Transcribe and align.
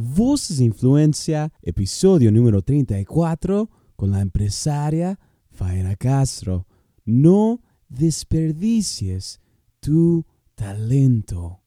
Voces 0.00 0.58
de 0.58 0.64
Influencia, 0.64 1.50
episodio 1.60 2.30
número 2.30 2.62
34, 2.62 3.68
con 3.96 4.12
la 4.12 4.20
empresaria 4.20 5.18
Faira 5.50 5.96
Castro. 5.96 6.66
No 7.04 7.58
desperdicies 7.88 9.40
tu 9.80 10.24
talento. 10.54 11.58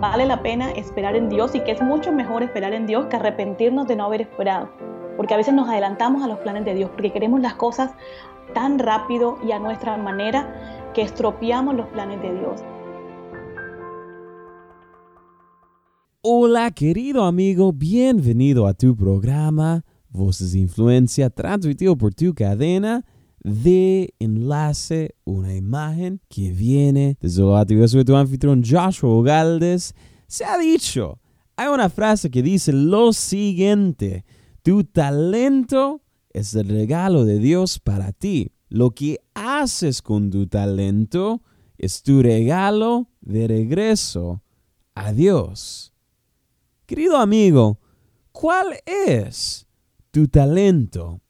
Vale 0.00 0.24
la 0.24 0.40
pena 0.40 0.70
esperar 0.70 1.16
en 1.16 1.28
Dios 1.28 1.52
y 1.56 1.60
que 1.64 1.72
es 1.72 1.82
mucho 1.82 2.12
mejor 2.12 2.44
esperar 2.44 2.74
en 2.74 2.86
Dios 2.86 3.06
que 3.06 3.16
arrepentirnos 3.16 3.88
de 3.88 3.96
no 3.96 4.04
haber 4.04 4.20
esperado. 4.20 4.70
Porque 5.16 5.34
a 5.34 5.36
veces 5.36 5.52
nos 5.52 5.68
adelantamos 5.68 6.22
a 6.22 6.28
los 6.28 6.38
planes 6.38 6.64
de 6.64 6.76
Dios, 6.76 6.90
porque 6.90 7.12
queremos 7.12 7.40
las 7.40 7.54
cosas 7.54 7.90
tan 8.54 8.78
rápido 8.78 9.36
y 9.44 9.50
a 9.50 9.58
nuestra 9.58 9.96
manera 9.96 10.92
que 10.94 11.02
estropeamos 11.02 11.74
los 11.74 11.88
planes 11.88 12.22
de 12.22 12.38
Dios. 12.38 12.62
Hola 16.24 16.70
querido 16.70 17.24
amigo, 17.24 17.72
bienvenido 17.72 18.68
a 18.68 18.74
tu 18.74 18.94
programa 18.94 19.84
Voces 20.08 20.52
de 20.52 20.60
Influencia 20.60 21.30
transmitido 21.30 21.98
por 21.98 22.14
tu 22.14 22.32
cadena 22.32 23.04
de 23.40 24.14
enlace, 24.20 25.16
una 25.24 25.56
imagen 25.56 26.20
que 26.28 26.52
viene 26.52 27.18
desde 27.20 27.42
lo. 27.42 27.66
Yo 27.66 27.88
soy 27.88 28.04
tu 28.04 28.14
anfitrión 28.14 28.62
Joshua 28.64 29.20
Galdes. 29.24 29.96
Se 30.28 30.44
ha 30.44 30.56
dicho, 30.58 31.18
hay 31.56 31.66
una 31.66 31.90
frase 31.90 32.30
que 32.30 32.40
dice 32.40 32.72
lo 32.72 33.12
siguiente, 33.12 34.24
tu 34.62 34.84
talento 34.84 36.02
es 36.30 36.54
el 36.54 36.68
regalo 36.68 37.24
de 37.24 37.40
Dios 37.40 37.80
para 37.80 38.12
ti. 38.12 38.52
Lo 38.68 38.92
que 38.92 39.18
haces 39.34 40.00
con 40.00 40.30
tu 40.30 40.46
talento 40.46 41.42
es 41.78 42.04
tu 42.04 42.22
regalo 42.22 43.08
de 43.22 43.48
regreso 43.48 44.40
a 44.94 45.12
Dios. 45.12 45.91
Querido 46.92 47.16
amigo, 47.16 47.80
¿cuál 48.32 48.76
es 48.84 49.66
tu 50.10 50.28
talento? 50.28 51.22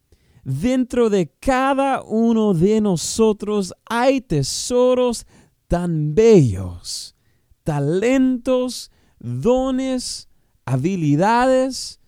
Dentro 0.43 1.09
de 1.09 1.33
cada 1.39 2.03
uno 2.03 2.53
de 2.53 2.81
nosotros 2.81 3.73
hay 3.89 4.21
tesoros 4.21 5.25
tan 5.69 6.17
bellos, 6.17 7.15
talentos, 7.63 8.91
dones, 9.21 10.29
habilidades. 10.65 12.01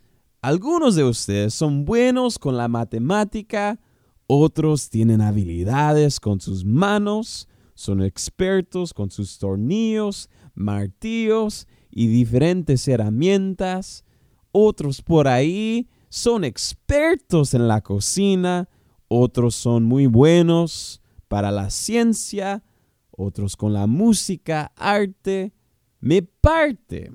Algunos 0.42 0.96
de 0.96 1.04
ustedes 1.04 1.54
son 1.54 1.84
buenos 1.84 2.40
con 2.40 2.56
la 2.56 2.66
matemática, 2.66 3.78
otros 4.26 4.90
tienen 4.90 5.20
habilidades 5.20 6.18
con 6.18 6.40
sus 6.40 6.64
manos, 6.64 7.48
son 7.74 8.02
expertos 8.02 8.92
con 8.92 9.12
sus 9.12 9.38
tornillos, 9.38 10.28
martillos 10.54 11.68
y 11.94 12.08
diferentes 12.08 12.86
herramientas. 12.88 14.04
Otros 14.50 15.00
por 15.00 15.28
ahí 15.28 15.88
son 16.08 16.44
expertos 16.44 17.54
en 17.54 17.68
la 17.68 17.80
cocina, 17.82 18.68
otros 19.06 19.54
son 19.54 19.84
muy 19.84 20.06
buenos 20.06 21.00
para 21.28 21.52
la 21.52 21.70
ciencia, 21.70 22.64
otros 23.12 23.56
con 23.56 23.72
la 23.72 23.86
música, 23.86 24.72
arte. 24.76 25.52
Me 26.00 26.22
parte 26.22 27.12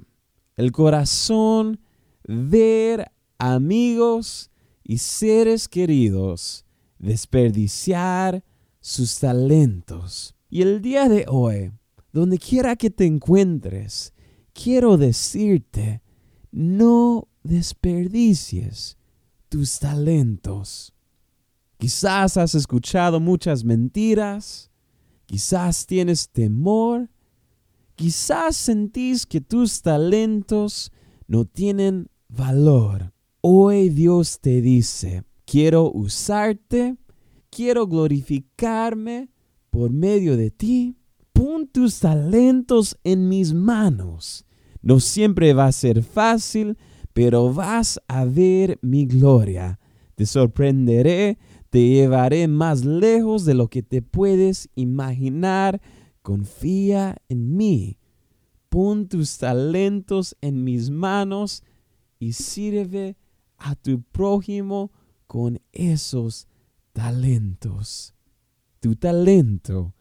el 0.56 0.72
corazón 0.72 1.82
ver 2.24 3.12
amigos 3.38 4.50
y 4.84 4.98
seres 5.00 5.68
queridos 5.68 6.66
desperdiciar 7.00 8.44
sus 8.80 9.20
talentos. 9.20 10.36
Y 10.50 10.62
el 10.62 10.82
día 10.82 11.10
de 11.10 11.26
hoy, 11.28 11.72
donde 12.12 12.38
quiera 12.38 12.76
que 12.76 12.90
te 12.90 13.06
encuentres, 13.06 14.14
quiero 14.62 14.98
decirte, 14.98 16.02
no 16.52 17.30
desperdicies 17.44 18.98
tus 19.48 19.80
talentos. 19.80 20.94
Quizás 21.78 22.36
has 22.36 22.56
escuchado 22.56 23.22
muchas 23.22 23.64
mentiras, 23.64 24.70
quizás 25.26 25.86
tienes 25.86 26.30
temor, 26.30 27.10
quizás 27.96 28.58
sentís 28.58 29.26
que 29.26 29.40
tus 29.40 29.82
talentos 29.82 30.92
no 31.28 31.46
tienen 31.46 32.10
valor. 32.28 33.14
Hoy 33.40 33.90
Dios 33.90 34.42
te 34.42 34.60
dice, 34.60 35.24
quiero 35.46 35.90
usarte, 35.90 36.98
quiero 37.50 37.88
glorificarme 37.88 39.30
por 39.70 39.92
medio 39.92 40.36
de 40.36 40.52
ti. 40.52 40.98
Pon 41.32 41.68
tus 41.68 42.00
talentos 42.00 42.98
en 43.06 43.30
mis 43.30 43.54
manos 43.54 44.46
no 44.82 45.00
siempre 45.00 45.54
va 45.54 45.68
a 45.68 45.72
ser 45.72 46.04
fácil, 46.04 46.78
pero 47.14 47.54
vas 47.54 48.00
a 48.08 48.26
ver 48.26 48.80
mi 48.82 49.06
gloria. 49.06 49.80
Te 50.16 50.26
sorprenderé, 50.26 51.38
te 51.70 51.88
llevaré 51.88 52.48
más 52.48 52.86
lejos 52.86 53.46
de 53.46 53.54
lo 53.54 53.68
que 53.68 53.84
te 53.84 54.02
puedes 54.02 54.70
imaginar. 54.76 55.82
Confía 56.22 57.18
en 57.28 57.56
mí. 57.56 57.98
Pon 58.70 59.08
tus 59.08 59.38
talentos 59.38 60.36
en 60.42 60.64
mis 60.64 60.90
manos 60.90 61.64
y 62.20 62.34
sirve 62.34 63.18
a 63.58 63.76
tu 63.76 64.02
prójimo 64.02 64.92
con 65.28 65.60
esos 65.72 66.48
talentos. 66.94 68.14
Tu 68.80 68.96
talento 68.96 69.94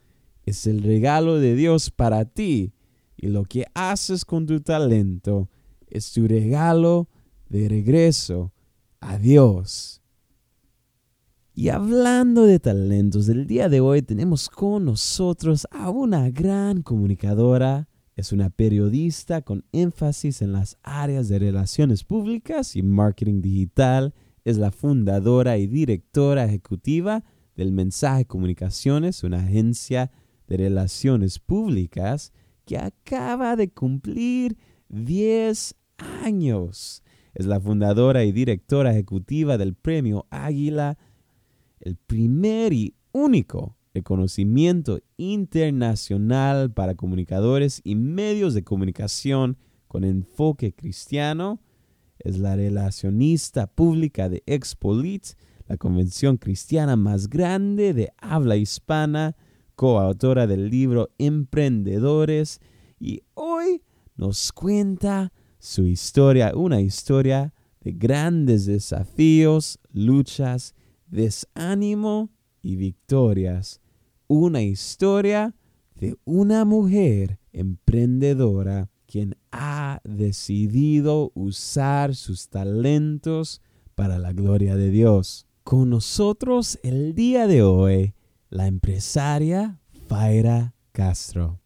es 0.44 0.66
el 0.66 0.82
regalo 0.82 1.38
de 1.38 1.54
Dios 1.56 1.90
para 1.90 2.24
ti 2.24 2.72
y 3.18 3.26
lo 3.26 3.44
que 3.44 3.66
haces 3.74 4.24
con 4.24 4.46
tu 4.46 4.60
talento 4.60 5.48
es 5.88 6.12
tu 6.12 6.28
regalo 6.28 7.08
de 7.48 7.68
regreso 7.68 8.52
a 9.00 9.18
Dios. 9.18 10.00
Y 11.52 11.70
hablando 11.70 12.44
de 12.44 12.60
talentos, 12.60 13.28
el 13.28 13.48
día 13.48 13.68
de 13.68 13.80
hoy 13.80 14.02
tenemos 14.02 14.48
con 14.48 14.84
nosotros 14.84 15.66
a 15.72 15.90
una 15.90 16.30
gran 16.30 16.82
comunicadora. 16.82 17.88
Es 18.14 18.32
una 18.32 18.50
periodista 18.50 19.42
con 19.42 19.64
énfasis 19.72 20.40
en 20.40 20.52
las 20.52 20.78
áreas 20.84 21.28
de 21.28 21.40
relaciones 21.40 22.04
públicas 22.04 22.76
y 22.76 22.82
marketing 22.82 23.42
digital. 23.42 24.14
Es 24.44 24.56
la 24.58 24.70
fundadora 24.70 25.58
y 25.58 25.66
directora 25.66 26.44
ejecutiva 26.44 27.24
del 27.56 27.72
Mensaje 27.72 28.24
Comunicaciones, 28.24 29.24
una 29.24 29.40
agencia 29.40 30.12
de 30.46 30.56
relaciones 30.58 31.40
públicas 31.40 32.32
que 32.68 32.76
acaba 32.76 33.56
de 33.56 33.70
cumplir 33.70 34.58
10 34.90 35.74
años. 36.22 37.02
Es 37.32 37.46
la 37.46 37.58
fundadora 37.58 38.24
y 38.24 38.32
directora 38.32 38.92
ejecutiva 38.92 39.56
del 39.56 39.74
Premio 39.74 40.26
Águila, 40.28 40.98
el 41.80 41.96
primer 41.96 42.74
y 42.74 42.94
único 43.12 43.74
reconocimiento 43.94 45.00
internacional 45.16 46.70
para 46.70 46.94
comunicadores 46.94 47.80
y 47.84 47.94
medios 47.94 48.52
de 48.52 48.64
comunicación 48.64 49.56
con 49.86 50.04
enfoque 50.04 50.74
cristiano. 50.74 51.62
Es 52.18 52.38
la 52.38 52.54
relacionista 52.54 53.66
pública 53.66 54.28
de 54.28 54.42
Expolit, 54.44 55.24
la 55.68 55.78
convención 55.78 56.36
cristiana 56.36 56.96
más 56.96 57.30
grande 57.30 57.94
de 57.94 58.12
habla 58.18 58.56
hispana 58.56 59.36
coautora 59.78 60.48
del 60.48 60.70
libro 60.70 61.10
Emprendedores, 61.18 62.60
y 62.98 63.22
hoy 63.34 63.80
nos 64.16 64.50
cuenta 64.50 65.32
su 65.60 65.86
historia, 65.86 66.52
una 66.56 66.80
historia 66.80 67.54
de 67.80 67.92
grandes 67.92 68.66
desafíos, 68.66 69.78
luchas, 69.92 70.74
desánimo 71.06 72.28
y 72.60 72.74
victorias. 72.74 73.80
Una 74.26 74.62
historia 74.62 75.54
de 75.94 76.16
una 76.24 76.64
mujer 76.64 77.38
emprendedora 77.52 78.90
quien 79.06 79.36
ha 79.52 80.00
decidido 80.02 81.30
usar 81.36 82.16
sus 82.16 82.48
talentos 82.48 83.62
para 83.94 84.18
la 84.18 84.32
gloria 84.32 84.74
de 84.74 84.90
Dios. 84.90 85.46
Con 85.62 85.90
nosotros 85.90 86.80
el 86.82 87.14
día 87.14 87.46
de 87.46 87.62
hoy 87.62 88.14
la 88.50 88.66
empresaria 88.66 89.78
Faira 90.08 90.74
Castro. 90.92 91.60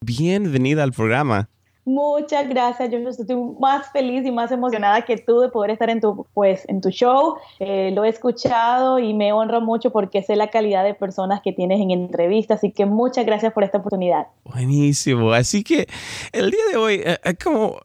Bienvenida 0.00 0.82
al 0.82 0.92
programa. 0.92 1.50
Muchas 1.86 2.48
gracias, 2.48 2.90
yo 2.90 2.98
estoy 2.98 3.36
más 3.60 3.92
feliz 3.92 4.26
y 4.26 4.32
más 4.32 4.50
emocionada 4.50 5.02
que 5.02 5.18
tú 5.18 5.38
de 5.38 5.50
poder 5.50 5.70
estar 5.70 5.88
en 5.88 6.00
tu, 6.00 6.26
pues, 6.34 6.64
en 6.66 6.80
tu 6.80 6.90
show. 6.90 7.36
Eh, 7.60 7.92
lo 7.94 8.04
he 8.04 8.08
escuchado 8.08 8.98
y 8.98 9.14
me 9.14 9.32
honra 9.32 9.60
mucho 9.60 9.92
porque 9.92 10.20
sé 10.20 10.34
la 10.34 10.50
calidad 10.50 10.82
de 10.82 10.94
personas 10.94 11.42
que 11.42 11.52
tienes 11.52 11.80
en 11.80 11.92
entrevistas, 11.92 12.58
así 12.58 12.72
que 12.72 12.86
muchas 12.86 13.24
gracias 13.24 13.52
por 13.52 13.62
esta 13.62 13.78
oportunidad. 13.78 14.26
Buenísimo, 14.42 15.30
así 15.30 15.62
que 15.62 15.86
el 16.32 16.50
día 16.50 16.64
de 16.72 16.76
hoy, 16.76 16.94
eh, 17.04 17.18
eh, 17.22 17.34
como 17.36 17.76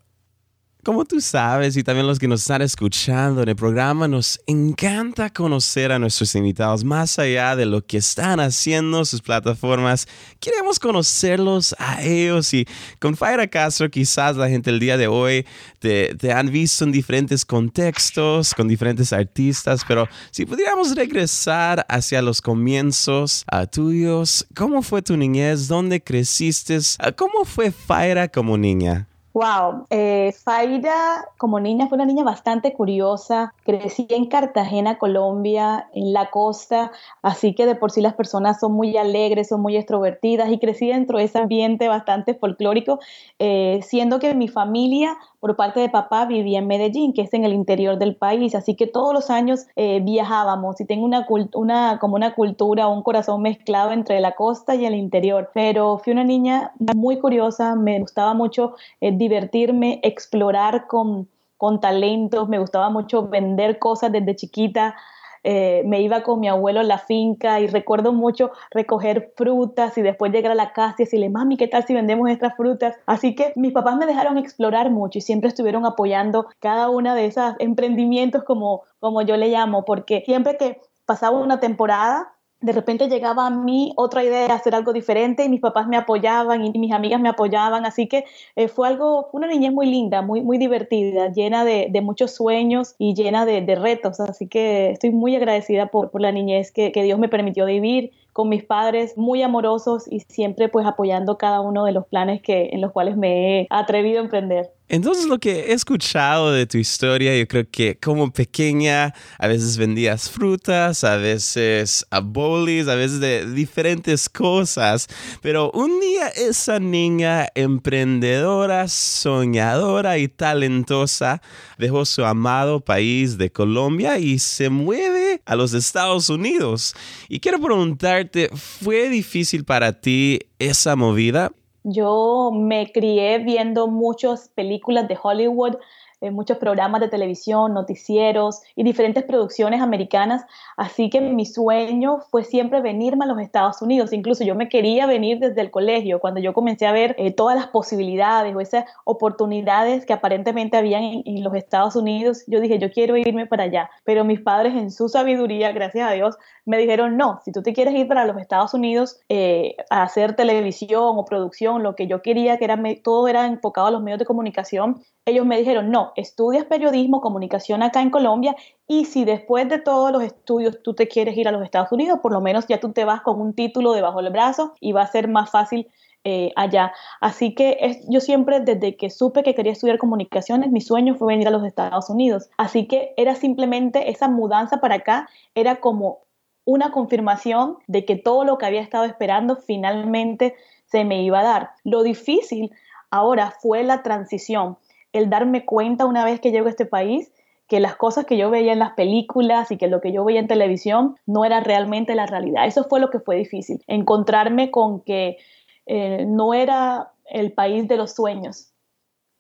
Como 0.84 1.06
tú 1.06 1.22
sabes 1.22 1.78
y 1.78 1.84
también 1.84 2.08
los 2.08 2.18
que 2.18 2.28
nos 2.28 2.42
están 2.42 2.64
escuchando 2.64 3.44
en 3.44 3.50
el 3.50 3.56
programa, 3.56 4.08
nos 4.08 4.40
encanta 4.48 5.30
conocer 5.30 5.92
a 5.92 6.00
nuestros 6.00 6.34
invitados 6.34 6.84
más 6.84 7.20
allá 7.20 7.56
de 7.56 7.68
lo 7.68 7.86
que 7.86 7.98
están 7.98 8.40
haciendo 8.40 9.06
sus 9.06 9.22
plataformas. 9.22 10.08
Queremos 10.40 10.80
conocerlos 10.80 11.76
a 11.78 12.02
ellos 12.02 12.52
y 12.56 12.66
con 12.98 13.16
Faira 13.16 13.46
Castro 13.46 13.92
quizás 13.92 14.36
la 14.38 14.50
gente 14.50 14.72
el 14.72 14.80
día 14.80 14.98
de 14.98 15.06
hoy 15.06 15.46
te, 15.78 16.16
te 16.16 16.34
han 16.34 16.50
visto 16.50 16.84
en 16.84 16.92
diferentes 16.92 17.46
contextos, 17.46 18.56
con 18.56 18.68
diferentes 18.68 19.14
artistas, 19.14 19.86
pero 19.88 20.08
si 20.32 20.48
pudiéramos 20.48 20.96
regresar 20.96 21.86
hacia 21.90 22.24
los 22.24 22.42
comienzos 22.42 23.44
a 23.46 23.68
tuyos, 23.68 24.48
¿cómo 24.56 24.82
fue 24.82 25.04
tu 25.04 25.16
niñez? 25.16 25.68
¿Dónde 25.68 26.02
creciste? 26.02 26.80
¿Cómo 27.16 27.46
fue 27.46 27.70
Faira 27.72 28.28
como 28.28 28.58
niña? 28.58 29.11
Wow, 29.34 29.88
eh, 29.90 30.34
Faira 30.44 31.26
como 31.38 31.62
niña 31.62 31.88
fue 31.88 31.96
una 31.96 32.06
niña 32.06 32.26
bastante 32.26 32.74
curiosa. 32.74 33.54
Crecí 33.64 34.06
en 34.10 34.26
Cartagena, 34.26 34.98
Colombia, 34.98 35.88
en 35.94 36.12
la 36.12 36.30
costa, 36.30 36.92
así 37.22 37.56
que 37.56 37.66
de 37.66 37.76
por 37.76 37.92
sí 37.92 38.02
las 38.02 38.14
personas 38.14 38.60
son 38.60 38.74
muy 38.74 38.98
alegres, 38.98 39.48
son 39.48 39.62
muy 39.62 39.78
extrovertidas 39.78 40.52
y 40.52 40.60
crecí 40.60 40.88
dentro 40.88 41.18
de 41.18 41.26
ese 41.26 41.40
ambiente 41.40 41.88
bastante 41.88 42.34
folclórico, 42.34 43.00
eh, 43.40 43.80
siendo 43.84 44.20
que 44.20 44.36
mi 44.36 44.50
familia 44.50 45.18
por 45.42 45.56
parte 45.56 45.80
de 45.80 45.90
papá 45.90 46.26
vivía 46.26 46.60
en 46.60 46.68
Medellín, 46.68 47.14
que 47.14 47.24
es 47.24 47.34
en 47.34 47.44
el 47.44 47.52
interior 47.52 47.98
del 47.98 48.16
país, 48.16 48.54
así 48.54 48.76
que 48.76 48.86
todos 48.86 49.12
los 49.12 49.32
años 49.32 49.66
eh, 49.76 50.00
viajábamos 50.00 50.80
y 50.80 50.86
tengo 50.86 51.04
una, 51.04 51.26
una, 51.56 51.98
como 52.00 52.16
una 52.16 52.36
cultura, 52.36 52.88
un 52.88 53.02
corazón 53.02 53.42
mezclado 53.42 53.92
entre 53.92 54.20
la 54.20 54.34
costa 54.36 54.76
y 54.76 54.86
el 54.86 54.94
interior, 54.94 55.50
pero 55.54 55.98
fui 55.98 56.14
una 56.14 56.24
niña 56.24 56.74
muy 56.96 57.20
curiosa, 57.20 57.76
me 57.76 58.00
gustaba 58.00 58.36
mucho 58.36 58.76
eh, 59.02 59.12
divertirme, 59.12 60.00
explorar 60.04 60.86
con, 60.86 61.28
con 61.58 61.80
talentos, 61.80 62.48
me 62.48 62.60
gustaba 62.60 62.92
mucho 62.92 63.28
vender 63.28 63.80
cosas 63.80 64.12
desde 64.12 64.36
chiquita, 64.36 64.96
eh, 65.44 65.84
me 65.86 66.02
iba 66.02 66.24
con 66.24 66.40
mi 66.40 66.48
abuelo 66.48 66.80
a 66.80 66.84
la 66.84 67.00
finca 67.00 67.60
y 67.60 67.68
recuerdo 67.68 68.14
mucho 68.14 68.52
recoger 68.70 69.34
frutas 69.36 69.98
y 69.98 70.02
después 70.02 70.32
llegar 70.32 70.52
a 70.52 70.56
la 70.56 70.74
casa 70.74 70.96
y 71.00 71.04
decirle, 71.04 71.30
mami, 71.30 71.58
¿qué 71.58 71.68
tal 71.68 71.86
si 71.86 71.94
vendemos 71.94 72.30
estas 72.30 72.56
frutas? 72.56 72.96
Así 73.06 73.36
que 73.36 73.54
mis 73.56 73.74
papás 73.74 73.98
me 73.98 74.06
dejaron 74.06 74.38
explorar 74.38 74.92
mucho 74.92 75.18
y 75.18 75.22
siempre 75.22 75.50
estuvieron 75.50 75.86
apoyando 75.86 76.48
cada 76.60 76.90
una 76.90 77.16
de 77.16 77.26
esos 77.26 77.56
emprendimientos 77.60 78.44
como, 78.44 78.84
como 79.00 79.22
yo 79.22 79.38
le 79.38 79.50
llamo, 79.50 79.86
porque 79.86 80.24
siempre 80.26 80.58
que 80.58 80.80
pasaba 81.06 81.40
una 81.40 81.60
temporada, 81.60 82.34
de 82.62 82.72
repente 82.72 83.10
llegaba 83.10 83.48
a 83.48 83.50
mí 83.50 83.92
otra 83.96 84.24
idea 84.24 84.48
de 84.48 84.54
hacer 84.54 84.76
algo 84.76 84.94
diferente 84.94 85.44
y 85.44 85.50
mis 85.50 85.60
papás 85.60 85.88
me 85.88 85.98
apoyaban 85.98 86.64
y 86.64 86.72
mis 86.78 86.92
amigas 86.92 87.20
me 87.20 87.30
apoyaban, 87.30 87.86
así 87.86 88.08
que 88.08 88.26
eh, 88.56 88.68
fue 88.68 88.88
algo, 88.88 89.30
una 89.34 89.48
niñez 89.48 89.74
muy 89.74 89.88
linda, 89.88 90.22
muy, 90.22 90.42
muy 90.42 90.58
divertida, 90.58 91.32
llena 91.32 91.66
de, 91.66 91.90
muchos 92.02 92.32
sueños 92.32 92.96
y 92.98 93.14
llena 93.14 93.46
de, 93.46 93.76
retos, 93.76 94.20
así 94.20 94.48
que 94.48 94.92
estoy 94.92 95.12
muy 95.12 95.36
agradecida 95.36 95.88
por, 95.88 96.10
la 96.22 96.32
niñez 96.32 96.72
que, 96.72 96.92
que 96.92 97.04
Dios 97.04 97.18
me 97.18 97.30
permitió 97.30 97.66
vivir 97.66 98.12
con 98.34 98.50
mis 98.50 98.64
padres 98.64 99.18
muy 99.18 99.42
amorosos 99.42 100.06
y 100.10 100.22
siempre 100.22 100.70
pues 100.70 100.86
apoyando 100.86 101.38
cada 101.38 101.62
uno 101.62 101.86
de 101.86 101.92
los 101.92 102.06
planes 102.08 102.42
que, 102.42 102.70
en 102.72 102.82
los 102.82 102.92
cuales 102.92 103.18
me 103.18 103.62
he 103.62 103.68
atrevido 103.70 104.20
a 104.20 104.24
emprender. 104.24 104.72
Entonces 104.92 105.26
lo 105.26 105.40
que 105.40 105.52
he 105.52 105.74
escuchado 105.74 106.52
de 106.52 106.66
tu 106.66 106.78
historia, 106.78 107.38
yo 107.38 107.48
creo 107.48 107.64
que 107.72 107.98
como 107.98 108.30
pequeña 108.30 109.14
a 109.38 109.48
veces 109.48 109.78
vendías 109.78 110.30
frutas, 110.30 111.06
a 111.06 111.16
veces 111.16 112.06
a 112.12 112.20
bolis, 112.20 112.90
a 112.90 112.96
veces 112.96 113.22
de 113.22 113.50
diferentes 113.54 114.28
cosas, 114.28 115.08
pero 115.42 115.72
un 115.72 116.02
día 116.02 116.28
esa 116.28 116.80
niña 116.80 117.48
emprendedora, 117.56 118.90
soñadora 118.90 120.18
y 120.18 120.28
talentosa 120.28 121.42
dejó 121.78 122.04
su 122.04 122.26
amado 122.26 122.82
país 122.82 123.38
de 123.38 123.50
Colombia 123.50 124.20
y 124.20 124.40
se 124.40 124.70
mueve 124.70 125.21
a 125.46 125.56
los 125.56 125.74
Estados 125.74 126.30
Unidos. 126.30 126.96
Y 127.30 127.40
quiero 127.40 127.60
preguntarte, 127.60 128.50
¿fue 128.54 129.10
difícil 129.10 129.64
para 129.66 130.00
ti 130.02 130.40
esa 130.60 130.96
movida? 130.96 131.52
Yo 131.84 132.52
me 132.54 132.92
crié 132.92 133.40
viendo 133.40 133.88
muchas 133.88 134.50
películas 134.50 135.08
de 135.08 135.18
Hollywood, 135.22 135.78
eh, 136.22 136.30
muchos 136.30 136.58
programas 136.58 137.02
de 137.02 137.08
televisión, 137.08 137.74
noticieros 137.74 138.62
y 138.76 138.84
diferentes 138.84 139.24
producciones 139.24 139.82
americanas. 139.82 140.46
Así 140.78 141.10
que 141.10 141.20
mi 141.20 141.46
sueño 141.48 142.20
fue 142.30 142.44
siempre 142.44 142.80
venirme 142.80 143.26
a 143.26 143.28
los 143.28 143.40
Estados 143.40 143.82
Unidos. 143.82 144.14
Incluso 144.14 144.44
yo 144.44 144.54
me 144.54 144.70
quería 144.70 145.08
venir 145.08 145.40
desde 145.40 145.62
el 145.62 145.72
colegio. 145.72 146.20
Cuando 146.20 146.40
yo 146.40 146.54
comencé 146.54 146.86
a 146.86 146.92
ver 146.92 147.16
eh, 147.18 147.32
todas 147.32 147.56
las 147.56 147.68
posibilidades 147.68 148.56
o 148.56 148.62
esas 148.62 148.86
oportunidades 149.04 150.06
que 150.06 150.14
aparentemente 150.14 150.78
habían 150.78 151.04
en, 151.04 151.44
los 151.44 151.56
Estados 151.56 151.96
Unidos, 151.96 152.44
yo 152.46 152.60
dije, 152.60 152.78
yo 152.78 152.92
quiero 152.92 153.18
irme 153.18 153.48
para 153.48 153.64
allá. 153.64 153.90
Pero 154.04 154.24
mis 154.24 154.40
padres 154.42 154.76
en 154.76 154.92
su 154.92 155.10
sabiduría, 155.10 155.72
gracias 155.72 156.08
a 156.08 156.14
Dios, 156.14 156.38
me 156.66 156.78
dijeron, 156.78 157.18
no, 157.18 157.40
si 157.44 157.52
tú 157.52 157.64
te 157.64 157.74
quieres 157.74 157.96
ir 157.96 158.08
para 158.08 158.26
los 158.26 158.38
Estados 158.38 158.76
Unidos 158.76 159.20
eh, 159.30 159.76
a 159.90 160.04
hacer 160.04 160.36
televisión 160.36 161.18
o 161.18 161.26
producción, 161.26 161.82
lo 161.82 161.96
que 161.96 162.06
yo 162.06 162.22
quería, 162.22 162.58
que 162.58 162.66
era, 162.66 162.80
todo 163.04 163.28
era 163.28 163.48
enfocado 163.48 163.88
a 163.88 163.92
los 163.92 164.04
medios 164.04 164.20
de 164.20 164.26
comunicación, 164.26 165.02
ellos 165.26 165.46
me 165.46 165.58
dijeron, 165.58 165.92
no, 165.92 166.14
estudias 166.16 166.66
periodismo, 166.66 167.22
comunicación 167.22 167.84
acá 167.84 168.02
en 168.02 168.10
Colombia 168.10 168.56
y 168.88 169.06
si 169.06 169.24
después 169.24 169.70
de 169.70 169.80
todos 169.80 170.12
los 170.12 170.24
estudios 170.24 170.82
tú 170.84 170.94
te 170.94 171.08
quieres 171.08 171.38
ir 171.38 171.48
a 171.48 171.52
los 171.52 171.64
Estados 171.64 171.92
Unidos, 171.92 172.20
por 172.22 172.34
lo 172.34 172.42
menos 172.42 172.66
ya 172.68 172.80
tú 172.80 172.92
te 172.92 173.06
vas 173.06 173.22
con 173.22 173.40
un 173.40 173.54
título 173.54 173.94
debajo 173.94 174.22
del 174.22 174.32
brazo 174.32 174.74
y 174.80 174.94
va 174.94 175.04
a 175.04 175.08
ser 175.08 175.28
más 175.28 175.52
fácil 175.52 175.88
eh, 176.24 176.52
allá. 176.56 176.94
Así 177.20 177.56
que 177.56 178.00
yo 178.10 178.20
siempre, 178.20 178.60
desde 178.60 178.96
que 178.96 179.10
supe 179.10 179.44
que 179.44 179.56
quería 179.56 179.72
estudiar 179.72 179.98
comunicaciones, 179.98 180.72
mi 180.72 180.82
sueño 180.82 181.16
fue 181.16 181.34
venir 181.34 181.48
a 181.48 181.52
los 181.52 181.64
Estados 181.64 182.10
Unidos. 182.10 182.50
Así 182.58 182.88
que 182.88 183.14
era 183.18 183.36
simplemente 183.36 184.10
esa 184.12 184.28
mudanza 184.28 184.82
para 184.82 184.96
acá, 184.96 185.30
era 185.56 185.80
como 185.80 186.20
una 186.66 186.92
confirmación 186.92 187.78
de 187.88 188.06
que 188.06 188.16
todo 188.16 188.44
lo 188.44 188.58
que 188.58 188.66
había 188.66 188.82
estado 188.82 189.06
esperando 189.06 189.56
finalmente 189.56 190.56
se 190.86 191.06
me 191.06 191.24
iba 191.24 191.40
a 191.40 191.44
dar. 191.44 191.70
Lo 191.84 192.04
difícil 192.04 192.72
ahora 193.10 193.56
fue 193.60 193.84
la 193.84 194.04
transición, 194.04 194.78
el 195.14 195.30
darme 195.30 195.66
cuenta 195.66 196.06
una 196.06 196.26
vez 196.26 196.40
que 196.40 196.52
llego 196.52 196.68
a 196.68 196.72
este 196.72 196.86
país 196.86 197.32
que 197.68 197.80
las 197.80 197.96
cosas 197.96 198.26
que 198.26 198.36
yo 198.36 198.50
veía 198.50 198.74
en 198.74 198.80
las 198.80 198.92
películas 198.96 199.72
y 199.72 199.78
que 199.78 199.88
lo 199.88 200.02
que 200.02 200.12
yo 200.12 200.26
veía 200.26 200.42
en 200.42 200.48
televisión 200.48 201.16
no 201.26 201.46
era 201.46 201.62
realmente 201.62 202.16
la 202.16 202.26
realidad. 202.26 202.66
Eso 202.66 202.84
fue 202.84 203.00
lo 203.00 203.10
que 203.10 203.22
fue 203.22 203.38
difícil, 203.38 203.82
encontrarme 203.88 204.72
con 204.72 205.00
que 205.06 205.38
eh, 205.86 206.26
no 206.28 206.54
era 206.54 207.14
el 207.26 207.54
país 207.54 207.88
de 207.88 207.96
los 207.96 208.14
sueños, 208.14 208.71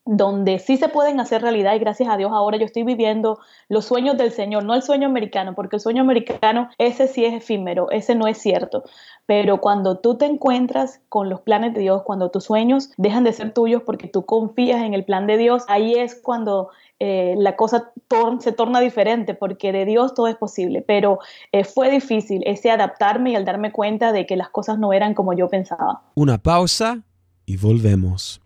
donde 0.05 0.57
sí 0.57 0.77
se 0.77 0.89
pueden 0.89 1.19
hacer 1.19 1.41
realidad 1.41 1.75
y 1.75 1.79
gracias 1.79 2.09
a 2.09 2.17
Dios 2.17 2.31
ahora 2.33 2.57
yo 2.57 2.65
estoy 2.65 2.83
viviendo 2.83 3.39
los 3.69 3.85
sueños 3.85 4.17
del 4.17 4.31
Señor, 4.31 4.63
no 4.63 4.73
el 4.73 4.81
sueño 4.81 5.07
americano, 5.07 5.53
porque 5.53 5.75
el 5.75 5.81
sueño 5.81 6.01
americano 6.01 6.69
ese 6.79 7.07
sí 7.07 7.23
es 7.23 7.33
efímero, 7.33 7.91
ese 7.91 8.15
no 8.15 8.27
es 8.27 8.39
cierto, 8.39 8.83
pero 9.27 9.61
cuando 9.61 9.99
tú 9.99 10.17
te 10.17 10.25
encuentras 10.25 11.01
con 11.07 11.29
los 11.29 11.41
planes 11.41 11.73
de 11.73 11.81
Dios, 11.81 12.01
cuando 12.03 12.31
tus 12.31 12.45
sueños 12.45 12.89
dejan 12.97 13.23
de 13.23 13.33
ser 13.33 13.53
tuyos 13.53 13.83
porque 13.83 14.07
tú 14.07 14.25
confías 14.25 14.81
en 14.81 14.95
el 14.95 15.05
plan 15.05 15.27
de 15.27 15.37
Dios, 15.37 15.63
ahí 15.67 15.93
es 15.93 16.15
cuando 16.15 16.69
eh, 16.99 17.35
la 17.37 17.55
cosa 17.55 17.91
se 18.39 18.51
torna 18.51 18.79
diferente, 18.79 19.33
porque 19.35 19.71
de 19.71 19.85
Dios 19.85 20.13
todo 20.13 20.27
es 20.27 20.35
posible, 20.35 20.83
pero 20.85 21.19
eh, 21.51 21.63
fue 21.63 21.91
difícil 21.91 22.41
ese 22.45 22.71
adaptarme 22.71 23.31
y 23.31 23.35
al 23.35 23.45
darme 23.45 23.71
cuenta 23.71 24.11
de 24.11 24.25
que 24.25 24.35
las 24.35 24.49
cosas 24.49 24.79
no 24.79 24.93
eran 24.93 25.13
como 25.13 25.33
yo 25.33 25.47
pensaba. 25.47 26.01
Una 26.15 26.39
pausa 26.39 27.01
y 27.45 27.57
volvemos. 27.57 28.40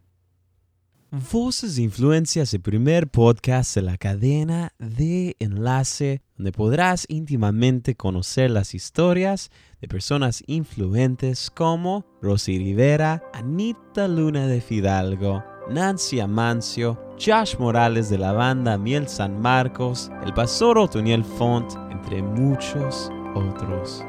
Voces 1.11 1.75
de 1.75 1.83
Influencia 1.83 2.43
es 2.43 2.53
el 2.53 2.61
primer 2.61 3.07
podcast 3.07 3.75
de 3.75 3.83
la 3.83 3.97
cadena 3.97 4.73
de 4.79 5.35
enlace 5.39 6.23
donde 6.35 6.51
podrás 6.51 7.05
íntimamente 7.07 7.95
conocer 7.95 8.49
las 8.49 8.73
historias 8.73 9.51
de 9.81 9.87
personas 9.87 10.43
influentes 10.47 11.51
como 11.51 12.05
Rosy 12.21 12.57
Rivera, 12.57 13.23
Anita 13.33 14.07
Luna 14.07 14.47
de 14.47 14.61
Fidalgo, 14.61 15.43
Nancy 15.69 16.19
Amancio, 16.19 16.99
Josh 17.23 17.55
Morales 17.59 18.09
de 18.09 18.17
la 18.17 18.33
banda 18.33 18.77
Miel 18.77 19.07
San 19.07 19.39
Marcos, 19.39 20.11
el 20.25 20.33
pastor 20.33 20.79
Otoniel 20.79 21.23
Font, 21.23 21.71
entre 21.91 22.23
muchos 22.23 23.11
otros. 23.35 24.03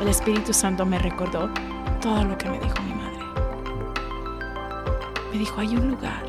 El 0.00 0.08
Espíritu 0.08 0.52
Santo 0.54 0.86
me 0.86 0.98
recordó 0.98 1.50
todo 2.00 2.24
lo 2.24 2.38
que 2.38 2.48
me 2.48 2.58
dijo 2.58 2.82
mi 2.82 2.94
madre. 2.94 3.24
Me 5.30 5.38
dijo, 5.38 5.60
hay 5.60 5.76
un 5.76 5.90
lugar 5.90 6.24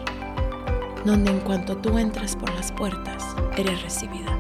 donde 1.06 1.32
en 1.32 1.40
cuanto 1.40 1.78
tú 1.78 1.98
entras 1.98 2.36
por 2.36 2.54
las 2.54 2.72
puertas, 2.72 3.36
eres 3.58 3.82
recibida. 3.82 4.38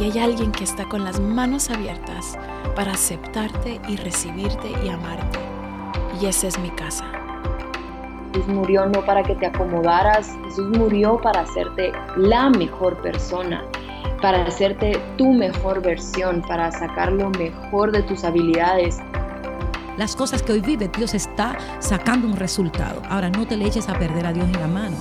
Y 0.00 0.04
hay 0.04 0.18
alguien 0.18 0.52
que 0.52 0.64
está 0.64 0.84
con 0.84 1.04
las 1.04 1.20
manos 1.20 1.70
abiertas 1.70 2.36
para 2.74 2.92
aceptarte 2.92 3.80
y 3.88 3.96
recibirte 3.96 4.70
y 4.84 4.88
amarte. 4.88 5.38
Y 6.20 6.26
esa 6.26 6.48
es 6.48 6.58
mi 6.58 6.70
casa. 6.70 7.04
Jesús 8.34 8.48
murió 8.48 8.86
no 8.86 9.04
para 9.04 9.22
que 9.22 9.34
te 9.36 9.46
acomodaras, 9.46 10.36
Jesús 10.44 10.76
murió 10.76 11.20
para 11.20 11.40
hacerte 11.42 11.92
la 12.16 12.50
mejor 12.50 13.00
persona 13.00 13.64
para 14.20 14.42
hacerte 14.42 15.00
tu 15.16 15.32
mejor 15.32 15.82
versión, 15.82 16.42
para 16.42 16.70
sacar 16.72 17.12
lo 17.12 17.30
mejor 17.30 17.92
de 17.92 18.02
tus 18.02 18.24
habilidades. 18.24 18.98
las 19.96 20.14
cosas 20.14 20.42
que 20.42 20.52
hoy 20.52 20.60
vive, 20.60 20.88
Dios 20.96 21.14
está 21.14 21.58
sacando 21.80 22.26
un 22.28 22.36
resultado. 22.36 23.02
Ahora, 23.08 23.30
no 23.30 23.46
te 23.46 23.56
le 23.56 23.66
eches 23.66 23.88
a 23.88 23.98
perder 23.98 24.26
a 24.26 24.32
Dios 24.32 24.46
en 24.46 24.60
la 24.60 24.68
mano. 24.68 24.96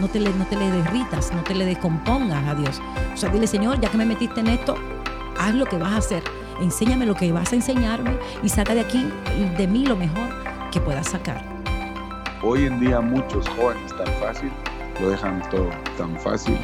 No 0.00 0.08
te, 0.08 0.18
le, 0.18 0.30
no 0.30 0.44
te 0.46 0.56
le 0.56 0.70
derritas, 0.70 1.32
no 1.32 1.42
te 1.44 1.54
le 1.54 1.66
descompongas 1.66 2.44
a 2.48 2.54
Dios. 2.54 2.80
O 3.14 3.16
sea, 3.16 3.28
dile, 3.28 3.46
Señor, 3.46 3.80
ya 3.80 3.90
que 3.90 3.98
me 3.98 4.06
metiste 4.06 4.40
en 4.40 4.48
esto, 4.48 4.76
haz 5.38 5.54
lo 5.54 5.66
que 5.66 5.76
vas 5.76 5.92
a 5.92 5.96
hacer. 5.98 6.22
Enséñame 6.60 7.06
lo 7.06 7.14
que 7.14 7.30
vas 7.32 7.52
a 7.52 7.56
enseñarme 7.56 8.16
y 8.42 8.48
saca 8.48 8.74
de 8.74 8.80
aquí, 8.80 9.08
de 9.56 9.66
mí, 9.66 9.86
lo 9.86 9.96
mejor 9.96 10.28
que 10.72 10.80
puedas 10.80 11.08
sacar. 11.08 11.44
Hoy 12.42 12.64
en 12.64 12.80
día 12.80 13.00
muchos 13.00 13.48
jóvenes 13.50 13.94
tan 13.96 14.06
fácil 14.14 14.50
lo 15.00 15.10
dejan 15.10 15.42
todo 15.50 15.68
tan 15.96 16.18
fácil, 16.18 16.58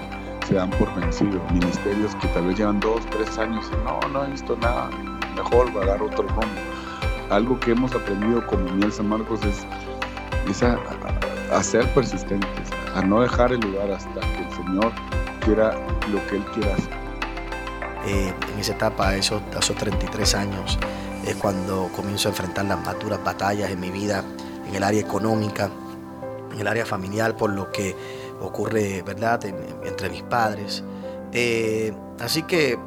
se 0.46 0.54
dan 0.54 0.70
por 0.70 0.94
vencidos. 0.94 1.40
Ministerios 1.52 2.14
que 2.16 2.28
tal 2.28 2.46
vez 2.46 2.58
llevan 2.58 2.80
dos, 2.80 3.04
tres 3.06 3.36
años 3.38 3.64
y 3.72 3.84
no, 3.84 4.00
no 4.12 4.24
he 4.24 4.30
visto 4.30 4.56
nada, 4.56 4.90
mejor 5.34 5.68
agarrar 5.70 6.02
otro 6.02 6.26
rumbo. 6.28 6.42
Algo 7.30 7.58
que 7.58 7.72
hemos 7.72 7.92
aprendido 7.94 8.46
como 8.46 8.64
Miel 8.70 8.92
San 8.92 9.08
Marcos 9.08 9.40
es, 9.44 9.66
a, 10.62 11.62
ser 11.62 11.92
persistentes, 11.92 12.70
a 12.94 13.02
no 13.02 13.22
dejar 13.22 13.52
el 13.52 13.60
lugar 13.60 13.90
hasta 13.90 14.20
que 14.20 14.44
el 14.44 14.52
Señor 14.54 14.92
quiera 15.44 15.74
lo 16.12 16.24
que 16.28 16.36
Él 16.36 16.44
quiera 16.54 16.74
hacer. 16.74 16.92
Eh, 18.06 18.32
en 18.52 18.60
esa 18.60 18.72
etapa, 18.72 19.16
esos, 19.16 19.42
esos 19.58 19.76
33 19.76 20.34
años, 20.36 20.78
es 21.24 21.34
cuando 21.34 21.90
comienzo 21.96 22.28
a 22.28 22.30
enfrentar 22.30 22.66
las 22.66 22.84
maduras 22.84 23.22
batallas 23.24 23.70
en 23.70 23.80
mi 23.80 23.90
vida, 23.90 24.22
en 24.68 24.76
el 24.76 24.84
área 24.84 25.00
económica, 25.00 25.70
en 26.52 26.60
el 26.60 26.68
área 26.68 26.86
familiar, 26.86 27.36
por 27.36 27.50
lo 27.50 27.72
que 27.72 27.96
ocurre, 28.40 29.02
¿verdad?, 29.02 29.44
entre 29.84 30.10
mis 30.10 30.22
padres. 30.22 30.82
Eh, 31.32 31.92
así 32.20 32.42
que 32.42 32.72
eh, 32.72 32.78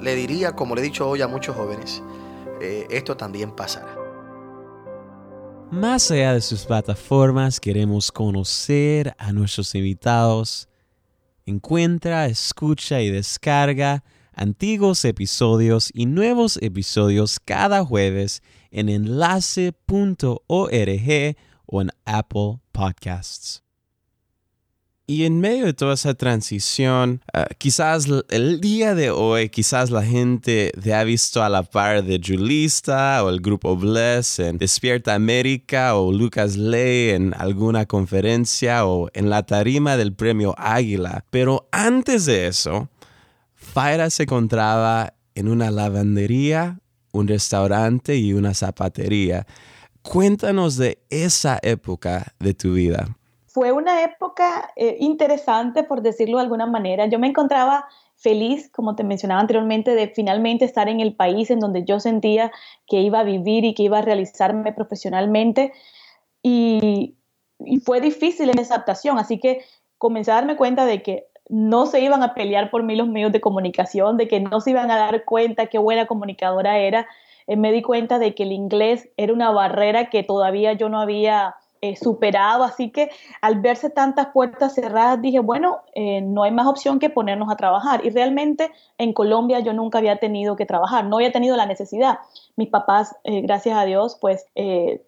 le 0.00 0.14
diría, 0.14 0.52
como 0.52 0.74
le 0.74 0.80
he 0.80 0.84
dicho 0.84 1.08
hoy 1.08 1.22
a 1.22 1.28
muchos 1.28 1.56
jóvenes, 1.56 2.02
eh, 2.60 2.86
esto 2.90 3.16
también 3.16 3.52
pasará. 3.52 3.96
Más 5.70 6.10
allá 6.10 6.34
de 6.34 6.40
sus 6.40 6.64
plataformas, 6.64 7.60
queremos 7.60 8.10
conocer 8.10 9.14
a 9.18 9.32
nuestros 9.32 9.74
invitados. 9.74 10.68
Encuentra, 11.46 12.26
escucha 12.26 13.00
y 13.00 13.10
descarga 13.10 14.02
antiguos 14.34 15.04
episodios 15.04 15.90
y 15.94 16.06
nuevos 16.06 16.58
episodios 16.62 17.38
cada 17.38 17.84
jueves 17.84 18.42
en 18.70 18.88
enlace.org 18.88 19.76
o 21.66 21.82
en 21.82 21.90
Apple 22.04 22.60
Podcasts. 22.72 23.62
Y 25.10 25.24
en 25.24 25.40
medio 25.40 25.66
de 25.66 25.74
toda 25.74 25.94
esa 25.94 26.14
transición, 26.14 27.20
ah, 27.34 27.48
quizás 27.58 28.06
el 28.28 28.60
día 28.60 28.94
de 28.94 29.10
hoy, 29.10 29.48
quizás 29.48 29.90
la 29.90 30.04
gente 30.04 30.70
te 30.80 30.94
ha 30.94 31.02
visto 31.02 31.42
a 31.42 31.48
la 31.48 31.64
par 31.64 32.04
de 32.04 32.20
Julista 32.24 33.24
o 33.24 33.28
el 33.28 33.40
grupo 33.40 33.76
Bless 33.76 34.38
en 34.38 34.56
Despierta 34.56 35.16
América 35.16 35.96
o 35.96 36.12
Lucas 36.12 36.56
Ley 36.56 37.10
en 37.10 37.34
alguna 37.36 37.86
conferencia 37.86 38.86
o 38.86 39.10
en 39.12 39.30
la 39.30 39.42
tarima 39.42 39.96
del 39.96 40.12
premio 40.12 40.54
Águila. 40.56 41.24
Pero 41.30 41.68
antes 41.72 42.24
de 42.26 42.46
eso, 42.46 42.88
Faira 43.56 44.10
se 44.10 44.22
encontraba 44.22 45.14
en 45.34 45.48
una 45.48 45.72
lavandería, 45.72 46.78
un 47.10 47.26
restaurante 47.26 48.14
y 48.14 48.32
una 48.32 48.54
zapatería. 48.54 49.44
Cuéntanos 50.02 50.76
de 50.76 51.02
esa 51.10 51.58
época 51.64 52.32
de 52.38 52.54
tu 52.54 52.74
vida 52.74 53.16
fue 53.52 53.72
una 53.72 54.04
época 54.04 54.72
eh, 54.76 54.96
interesante, 55.00 55.82
por 55.82 56.02
decirlo 56.02 56.36
de 56.38 56.44
alguna 56.44 56.66
manera. 56.66 57.06
Yo 57.06 57.18
me 57.18 57.26
encontraba 57.26 57.86
feliz, 58.16 58.70
como 58.70 58.94
te 58.94 59.02
mencionaba 59.02 59.40
anteriormente, 59.40 59.94
de 59.94 60.08
finalmente 60.08 60.64
estar 60.64 60.88
en 60.88 61.00
el 61.00 61.16
país 61.16 61.50
en 61.50 61.58
donde 61.58 61.84
yo 61.84 61.98
sentía 61.98 62.52
que 62.86 63.00
iba 63.00 63.20
a 63.20 63.24
vivir 63.24 63.64
y 63.64 63.74
que 63.74 63.82
iba 63.82 63.98
a 63.98 64.02
realizarme 64.02 64.72
profesionalmente. 64.72 65.72
Y, 66.42 67.16
fue 67.84 68.00
difícil 68.00 68.48
esa 68.58 68.76
adaptación, 68.76 69.18
así 69.18 69.38
que 69.38 69.62
comencé 69.98 70.30
a 70.30 70.36
darme 70.36 70.56
cuenta 70.56 70.86
de 70.86 71.02
que 71.02 71.26
no 71.50 71.84
se 71.84 72.00
iban 72.00 72.22
a 72.22 72.32
pelear 72.32 72.70
por 72.70 72.84
mí 72.84 72.96
los 72.96 73.06
medios 73.06 73.32
de 73.32 73.42
comunicación, 73.42 74.16
de 74.16 74.28
que 74.28 74.40
no 74.40 74.62
se 74.62 74.70
iban 74.70 74.90
a 74.90 74.96
dar 74.96 75.26
cuenta 75.26 75.66
qué 75.66 75.76
buena 75.76 76.06
comunicadora 76.06 76.78
era. 76.78 77.06
Eh, 77.46 77.56
me 77.56 77.70
di 77.70 77.82
cuenta 77.82 78.18
de 78.18 78.34
que 78.34 78.44
el 78.44 78.52
inglés 78.52 79.10
era 79.18 79.34
una 79.34 79.50
barrera 79.50 80.08
que 80.08 80.22
todavía 80.22 80.72
yo 80.72 80.88
no 80.88 81.00
había 81.00 81.56
eh, 81.82 81.96
superado, 81.96 82.62
así 82.62 82.90
que 82.90 83.08
al 83.40 83.60
verse 83.62 83.88
tantas 83.88 84.26
puertas 84.34 84.74
cerradas 84.74 85.22
dije, 85.22 85.40
bueno, 85.40 85.78
eh, 85.94 86.20
no 86.20 86.42
hay 86.42 86.50
más 86.50 86.66
opción 86.66 86.98
que 86.98 87.08
ponernos 87.08 87.50
a 87.50 87.56
trabajar. 87.56 88.04
Y 88.04 88.10
realmente 88.10 88.70
en 88.98 89.14
Colombia 89.14 89.60
yo 89.60 89.72
nunca 89.72 89.96
había 89.96 90.16
tenido 90.16 90.56
que 90.56 90.66
trabajar, 90.66 91.06
no 91.06 91.16
había 91.16 91.32
tenido 91.32 91.56
la 91.56 91.64
necesidad. 91.64 92.18
Mis 92.56 92.68
papás, 92.68 93.16
eh, 93.24 93.40
gracias 93.40 93.78
a 93.78 93.86
Dios, 93.86 94.18
pues 94.20 94.44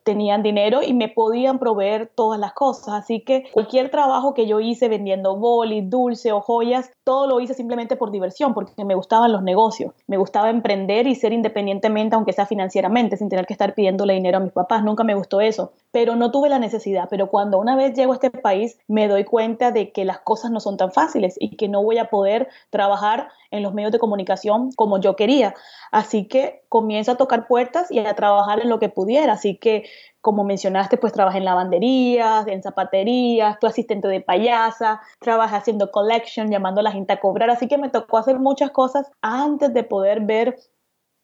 tenían 0.05 0.43
dinero 0.43 0.81
y 0.83 0.95
me 0.95 1.09
podían 1.09 1.59
proveer 1.59 2.11
todas 2.14 2.41
las 2.41 2.55
cosas. 2.55 2.95
Así 2.95 3.21
que 3.21 3.45
cualquier 3.52 3.91
trabajo 3.91 4.33
que 4.33 4.47
yo 4.47 4.59
hice 4.61 4.88
vendiendo 4.88 5.37
bolis, 5.37 5.91
dulce 5.91 6.33
o 6.33 6.41
joyas, 6.41 6.91
todo 7.05 7.26
lo 7.26 7.41
hice 7.41 7.52
simplemente 7.52 7.97
por 7.97 8.11
diversión, 8.11 8.55
porque 8.55 8.83
me 8.85 8.95
gustaban 8.95 9.31
los 9.31 9.43
negocios. 9.43 9.93
Me 10.07 10.17
gustaba 10.17 10.49
emprender 10.49 11.07
y 11.07 11.17
ser 11.17 11.35
independientemente, 11.35 12.17
aunque 12.17 12.33
sea 12.33 12.47
financieramente, 12.47 13.19
sin 13.19 13.29
tener 13.29 13.45
que 13.45 13.52
estar 13.52 13.75
pidiéndole 13.75 14.14
dinero 14.14 14.38
a 14.38 14.41
mis 14.41 14.52
papás. 14.52 14.83
Nunca 14.83 15.05
me 15.05 15.14
gustó 15.14 15.43
eso. 15.43 15.73
Pero 15.91 16.17
no 16.17 16.31
tuve 16.31 16.49
la 16.49 16.62
necesidad, 16.62 17.09
pero 17.11 17.28
cuando 17.28 17.59
una 17.59 17.76
vez 17.76 17.92
llego 17.92 18.12
a 18.12 18.14
este 18.14 18.31
país 18.31 18.78
me 18.88 19.09
doy 19.09 19.25
cuenta 19.25 19.71
de 19.71 19.92
que 19.92 20.07
las 20.07 20.21
cosas 20.21 20.50
no 20.50 20.61
son 20.61 20.78
tan 20.78 20.92
fáciles 20.92 21.37
y 21.38 21.57
que 21.57 21.69
no 21.69 21.83
voy 21.83 21.99
a 21.99 22.09
poder 22.09 22.49
trabajar 22.71 23.28
en 23.50 23.62
los 23.62 23.75
medios 23.75 23.92
de 23.92 23.99
comunicación 23.99 24.73
como 24.73 24.99
yo 24.99 25.14
quería. 25.14 25.54
Así 25.90 26.26
que 26.26 26.62
comienzo 26.69 27.12
a 27.12 27.16
tocar 27.16 27.47
puertas 27.47 27.90
y 27.90 27.99
a 27.99 28.14
trabajar 28.14 28.61
en 28.61 28.71
lo 28.71 28.78
que 28.78 28.88
pudiera. 28.88 29.35
Así 29.35 29.59
que, 29.59 29.85
como 30.23 30.42
mencionaste, 30.42 30.97
pues 30.97 31.12
trabajé 31.12 31.38
en 31.38 31.45
lavanderías, 31.45 32.47
en 32.47 32.62
zapaterías, 32.62 33.59
fui 33.61 33.69
asistente 33.69 34.09
de 34.09 34.23
payasa, 34.23 35.02
trabajé 35.21 35.57
haciendo 35.57 35.90
collection, 35.90 36.50
llamando 36.50 36.81
a 36.81 36.85
la 36.85 36.92
gente 36.92 37.12
a 37.12 37.21
cobrar. 37.21 37.50
Así 37.50 37.69
que 37.69 37.76
me 37.76 37.90
tocó 37.90 38.16
hacer 38.16 38.38
muchas 38.38 38.71
cosas 38.71 39.11
antes 39.21 39.75
de 39.75 39.85
poder 39.85 40.21
ver 40.21 40.57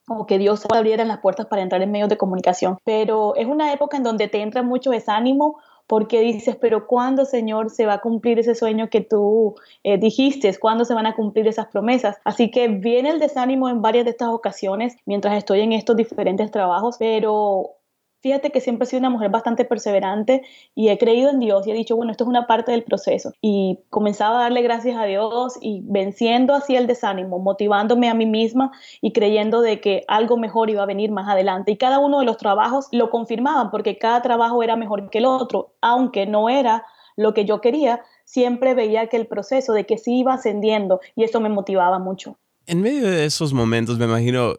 como 0.09 0.27
que 0.27 0.39
Dios 0.39 0.65
abriera 0.75 1.05
las 1.05 1.19
puertas 1.19 1.47
para 1.47 1.63
entrar 1.63 1.83
en 1.83 1.93
medios 1.93 2.09
de 2.09 2.17
comunicación. 2.17 2.79
Pero 2.83 3.37
es 3.37 3.47
una 3.47 3.73
época 3.73 3.99
en 3.99 4.03
donde 4.03 4.27
te 4.27 4.41
entra 4.41 4.63
mucho 4.63 4.91
desánimo 4.91 5.59
porque 5.87 6.21
dices, 6.21 6.57
pero 6.57 6.87
¿cuándo, 6.87 7.25
Señor, 7.25 7.71
se 7.71 7.87
va 7.87 7.95
a 7.95 8.01
cumplir 8.01 8.39
ese 8.39 8.55
sueño 8.55 8.91
que 8.91 9.01
tú 9.01 9.55
eh, 9.85 9.97
dijiste? 9.97 10.55
¿Cuándo 10.59 10.85
se 10.85 10.95
van 10.95 11.07
a 11.07 11.15
cumplir 11.15 11.49
esas 11.49 11.69
promesas? 11.69 12.17
Así 12.25 12.51
que 12.51 12.69
viene 12.69 13.09
el 13.11 13.21
desánimo 13.21 13.69
en 13.69 13.81
varias 13.81 14.05
de 14.05 14.11
estas 14.11 14.29
ocasiones 14.29 14.97
mientras 15.07 15.37
estoy 15.37 15.61
en 15.61 15.73
estos 15.73 15.97
diferentes 15.97 16.51
trabajos, 16.51 16.97
pero 16.99 17.78
Fíjate 18.21 18.51
que 18.51 18.61
siempre 18.61 18.85
he 18.85 18.89
sido 18.89 18.99
una 18.99 19.11
mujer 19.11 19.31
bastante 19.31 19.65
perseverante 19.65 20.43
y 20.75 20.89
he 20.89 20.99
creído 20.99 21.31
en 21.31 21.39
Dios 21.39 21.67
y 21.67 21.71
he 21.71 21.75
dicho, 21.75 21.95
bueno, 21.95 22.11
esto 22.11 22.25
es 22.25 22.29
una 22.29 22.49
parte 22.49 22.73
del 22.73 22.83
proceso. 22.83 23.33
Y 23.41 23.79
comenzaba 23.91 24.41
a 24.41 24.43
darle 24.43 24.63
gracias 24.63 24.97
a 24.97 25.05
Dios 25.05 25.57
y 25.61 25.83
venciendo 25.85 26.55
así 26.55 26.75
el 26.75 26.89
desánimo, 26.89 27.39
motivándome 27.39 28.09
a 28.09 28.15
mí 28.15 28.27
misma 28.27 28.73
y 29.01 29.13
creyendo 29.13 29.61
de 29.61 29.81
que 29.81 30.05
algo 30.09 30.37
mejor 30.37 30.69
iba 30.69 30.83
a 30.83 30.87
venir 30.87 31.13
más 31.13 31.29
adelante. 31.29 31.71
Y 31.71 31.77
cada 31.77 32.01
uno 32.01 32.19
de 32.19 32.27
los 32.27 32.39
trabajos 32.39 32.89
lo 32.91 33.09
confirmaban 33.11 33.71
porque 33.71 33.99
cada 33.99 34.21
trabajo 34.21 34.63
era 34.65 34.75
mejor 34.75 35.11
que 35.11 35.19
el 35.19 35.27
otro, 35.27 35.75
aunque 35.81 36.27
no 36.27 36.49
era 36.49 36.85
lo 37.17 37.35
que 37.35 37.45
yo 37.45 37.61
quería, 37.61 38.03
siempre 38.25 38.75
veía 38.75 39.07
que 39.07 39.17
el 39.17 39.27
proceso 39.27 39.73
de 39.73 39.87
que 39.87 39.97
sí 39.99 40.19
iba 40.19 40.35
ascendiendo 40.35 41.01
y 41.15 41.25
eso 41.25 41.41
me 41.41 41.49
motivaba 41.49 41.99
mucho. 41.99 42.37
En 42.67 42.81
medio 42.81 43.09
de 43.09 43.25
esos 43.25 43.53
momentos 43.53 43.99
me 43.99 44.05
imagino 44.05 44.55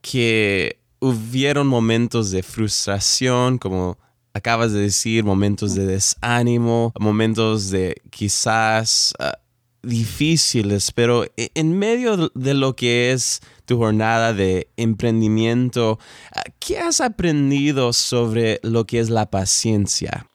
que 0.00 0.83
hubieron 1.04 1.66
momentos 1.66 2.30
de 2.30 2.42
frustración, 2.42 3.58
como 3.58 3.98
acabas 4.32 4.72
de 4.72 4.80
decir, 4.80 5.22
momentos 5.22 5.74
de 5.74 5.84
desánimo, 5.84 6.92
momentos 6.98 7.70
de 7.70 7.96
quizás 8.10 9.12
ah, 9.18 9.34
difíciles, 9.82 10.92
pero 10.92 11.24
e, 11.36 11.50
en 11.54 11.78
medio 11.78 12.30
de 12.34 12.54
lo 12.54 12.74
que 12.74 13.12
es 13.12 13.42
tu 13.66 13.76
jornada 13.76 14.32
de 14.32 14.68
emprendimiento, 14.78 15.98
ah, 16.34 16.42
¿qué 16.58 16.78
has 16.78 17.02
aprendido 17.02 17.92
sobre 17.92 18.58
lo 18.62 18.86
que 18.86 18.98
es 18.98 19.10
la 19.10 19.26
paciencia? 19.26 20.26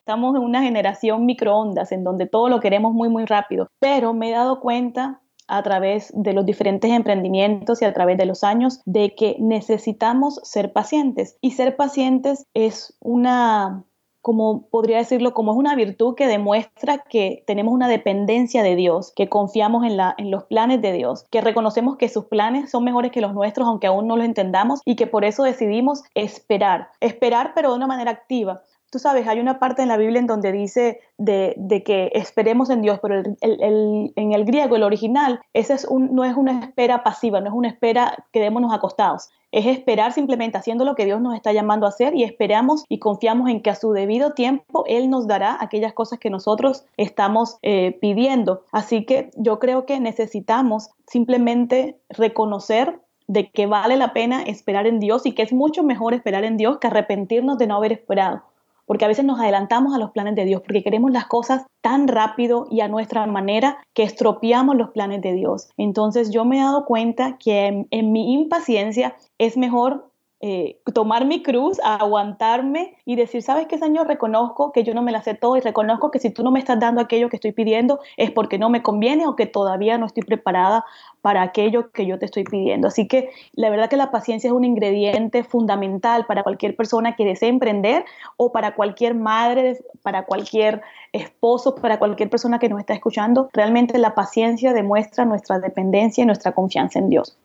Estamos 0.00 0.36
en 0.36 0.42
una 0.42 0.62
generación 0.62 1.24
microondas 1.24 1.92
en 1.92 2.04
donde 2.04 2.26
todo 2.26 2.50
lo 2.50 2.60
queremos 2.60 2.92
muy, 2.92 3.08
muy 3.08 3.24
rápido, 3.24 3.68
pero 3.78 4.12
me 4.12 4.28
he 4.28 4.32
dado 4.32 4.60
cuenta 4.60 5.19
a 5.50 5.62
través 5.62 6.12
de 6.14 6.32
los 6.32 6.46
diferentes 6.46 6.90
emprendimientos 6.90 7.82
y 7.82 7.84
a 7.84 7.92
través 7.92 8.16
de 8.16 8.26
los 8.26 8.44
años 8.44 8.80
de 8.86 9.14
que 9.14 9.36
necesitamos 9.38 10.40
ser 10.44 10.72
pacientes. 10.72 11.36
Y 11.40 11.52
ser 11.52 11.76
pacientes 11.76 12.46
es 12.54 12.96
una 13.00 13.84
como 14.22 14.68
podría 14.68 14.98
decirlo, 14.98 15.32
como 15.32 15.52
es 15.52 15.58
una 15.58 15.74
virtud 15.74 16.14
que 16.14 16.26
demuestra 16.26 16.98
que 16.98 17.42
tenemos 17.46 17.72
una 17.72 17.88
dependencia 17.88 18.62
de 18.62 18.76
Dios, 18.76 19.12
que 19.16 19.28
confiamos 19.28 19.84
en, 19.84 19.96
la, 19.96 20.14
en 20.18 20.30
los 20.30 20.44
planes 20.44 20.82
de 20.82 20.92
Dios, 20.92 21.24
que 21.30 21.40
reconocemos 21.40 21.96
que 21.96 22.08
sus 22.08 22.26
planes 22.26 22.70
son 22.70 22.84
mejores 22.84 23.12
que 23.12 23.22
los 23.22 23.32
nuestros, 23.32 23.66
aunque 23.66 23.86
aún 23.86 24.06
no 24.06 24.16
los 24.16 24.26
entendamos, 24.26 24.80
y 24.84 24.96
que 24.96 25.06
por 25.06 25.24
eso 25.24 25.42
decidimos 25.42 26.02
esperar, 26.14 26.90
esperar 27.00 27.52
pero 27.54 27.70
de 27.70 27.76
una 27.76 27.86
manera 27.86 28.10
activa. 28.10 28.62
Tú 28.90 28.98
sabes, 28.98 29.28
hay 29.28 29.38
una 29.38 29.60
parte 29.60 29.82
en 29.82 29.88
la 29.88 29.96
Biblia 29.96 30.18
en 30.18 30.26
donde 30.26 30.50
dice 30.50 31.00
de, 31.16 31.54
que 31.86 32.10
esperemos 32.12 32.70
en 32.70 32.82
Dios, 32.82 32.98
pero 33.00 33.22
en 33.40 34.32
el 34.32 34.44
griego, 34.44 34.74
el 34.74 34.82
original, 34.82 35.40
ese 35.54 35.74
es 35.74 35.84
un, 35.84 36.12
no 36.12 36.24
es 36.24 36.36
una 36.36 36.58
espera 36.58 37.04
pasiva, 37.04 37.40
no 37.40 37.46
es 37.46 37.54
una 37.54 37.68
espera 37.68 38.26
quedémonos 38.32 38.72
acostados. 38.74 39.30
es 39.52 39.66
esperar 39.66 40.12
simplemente 40.12 40.58
haciendo 40.58 40.84
lo 40.84 40.96
que 40.96 41.04
Dios 41.04 41.20
nos 41.20 41.36
está 41.36 41.52
llamando 41.52 41.86
a 41.86 41.90
hacer 41.90 42.16
y 42.16 42.24
esperamos 42.24 42.84
y 42.88 42.98
confiamos 42.98 43.48
en 43.48 43.62
que 43.62 43.70
a 43.70 43.76
su 43.76 43.92
debido 43.92 44.32
tiempo 44.32 44.84
Él 44.88 45.08
nos 45.08 45.28
dará 45.28 45.56
aquellas 45.60 45.92
cosas 45.92 46.18
que 46.18 46.30
nosotros 46.30 46.84
estamos 46.96 47.58
eh, 47.62 47.96
pidiendo. 48.00 48.64
Así 48.72 49.04
que 49.04 49.30
yo 49.36 49.60
creo 49.60 49.86
que 49.86 50.00
necesitamos 50.00 50.90
simplemente 51.06 51.96
reconocer 52.08 53.00
de 53.28 53.48
que 53.50 53.66
vale 53.66 53.96
la 53.96 54.12
pena 54.12 54.42
esperar 54.42 54.88
en 54.88 54.98
Dios 54.98 55.24
y 55.26 55.32
que 55.32 55.42
es 55.42 55.52
mucho 55.52 55.84
mejor 55.84 56.14
esperar 56.14 56.42
en 56.42 56.56
Dios 56.56 56.78
que 56.78 56.88
arrepentirnos 56.88 57.58
de 57.58 57.68
no 57.68 57.76
haber 57.76 57.92
esperado 57.92 58.42
porque 58.86 59.04
a 59.04 59.08
veces 59.08 59.24
nos 59.24 59.40
adelantamos 59.40 59.94
a 59.94 59.98
los 59.98 60.10
planes 60.10 60.34
de 60.34 60.44
Dios, 60.44 60.62
porque 60.62 60.82
queremos 60.82 61.10
las 61.12 61.26
cosas 61.26 61.64
tan 61.80 62.08
rápido 62.08 62.66
y 62.70 62.80
a 62.80 62.88
nuestra 62.88 63.26
manera 63.26 63.78
que 63.94 64.02
estropeamos 64.02 64.76
los 64.76 64.90
planes 64.90 65.22
de 65.22 65.32
Dios. 65.32 65.70
Entonces 65.76 66.30
yo 66.30 66.44
me 66.44 66.58
he 66.58 66.60
dado 66.60 66.84
cuenta 66.84 67.38
que 67.38 67.86
en, 67.90 68.12
mi 68.12 68.34
impaciencia 68.34 69.16
es 69.38 69.56
mejor 69.56 70.09
eh, 70.42 70.80
tomar 70.94 71.26
mi 71.26 71.42
cruz, 71.42 71.78
aguantarme 71.84 72.96
y 73.04 73.14
decir, 73.14 73.42
¿sabes 73.42 73.66
qué, 73.66 73.76
Señor? 73.76 74.06
Reconozco 74.06 74.72
que 74.72 74.84
yo 74.84 74.94
no 74.94 75.02
me 75.02 75.12
la 75.12 75.22
sé 75.22 75.34
todo 75.34 75.58
y 75.58 75.60
reconozco 75.60 76.10
que 76.10 76.18
si 76.18 76.30
tú 76.30 76.42
no 76.42 76.50
me 76.50 76.58
estás 76.58 76.80
dando 76.80 77.02
aquello 77.02 77.28
que 77.28 77.36
estoy 77.36 77.52
pidiendo 77.52 78.00
es 78.16 78.30
porque 78.30 78.58
no 78.58 78.70
me 78.70 78.82
conviene 78.82 79.26
o 79.26 79.36
que 79.36 79.44
todavía 79.44 79.98
no 79.98 80.06
estoy 80.06 80.22
preparada 80.22 80.86
para 81.20 81.42
aquello 81.42 81.90
que 81.90 82.06
yo 82.06 82.18
te 82.18 82.24
estoy 82.24 82.44
pidiendo. 82.44 82.88
Así 82.88 83.06
que 83.06 83.28
la 83.52 83.68
verdad 83.68 83.90
que 83.90 83.98
la 83.98 84.10
paciencia 84.10 84.48
es 84.48 84.54
un 84.54 84.64
ingrediente 84.64 85.44
fundamental 85.44 86.24
para 86.24 86.42
cualquier 86.42 86.74
persona 86.74 87.16
que 87.16 87.26
desee 87.26 87.50
emprender 87.50 88.06
o 88.38 88.50
para 88.50 88.74
cualquier 88.74 89.14
madre, 89.14 89.78
para 90.02 90.24
cualquier 90.24 90.80
esposo, 91.12 91.74
para 91.74 91.98
cualquier 91.98 92.30
persona 92.30 92.58
que 92.58 92.70
nos 92.70 92.80
está 92.80 92.94
escuchando. 92.94 93.50
Realmente 93.52 93.98
la 93.98 94.14
paciencia 94.14 94.72
demuestra 94.72 95.26
nuestra 95.26 95.58
dependencia 95.58 96.22
y 96.22 96.26
nuestra 96.26 96.52
confianza 96.52 96.98
en 96.98 97.10
Dios. 97.10 97.36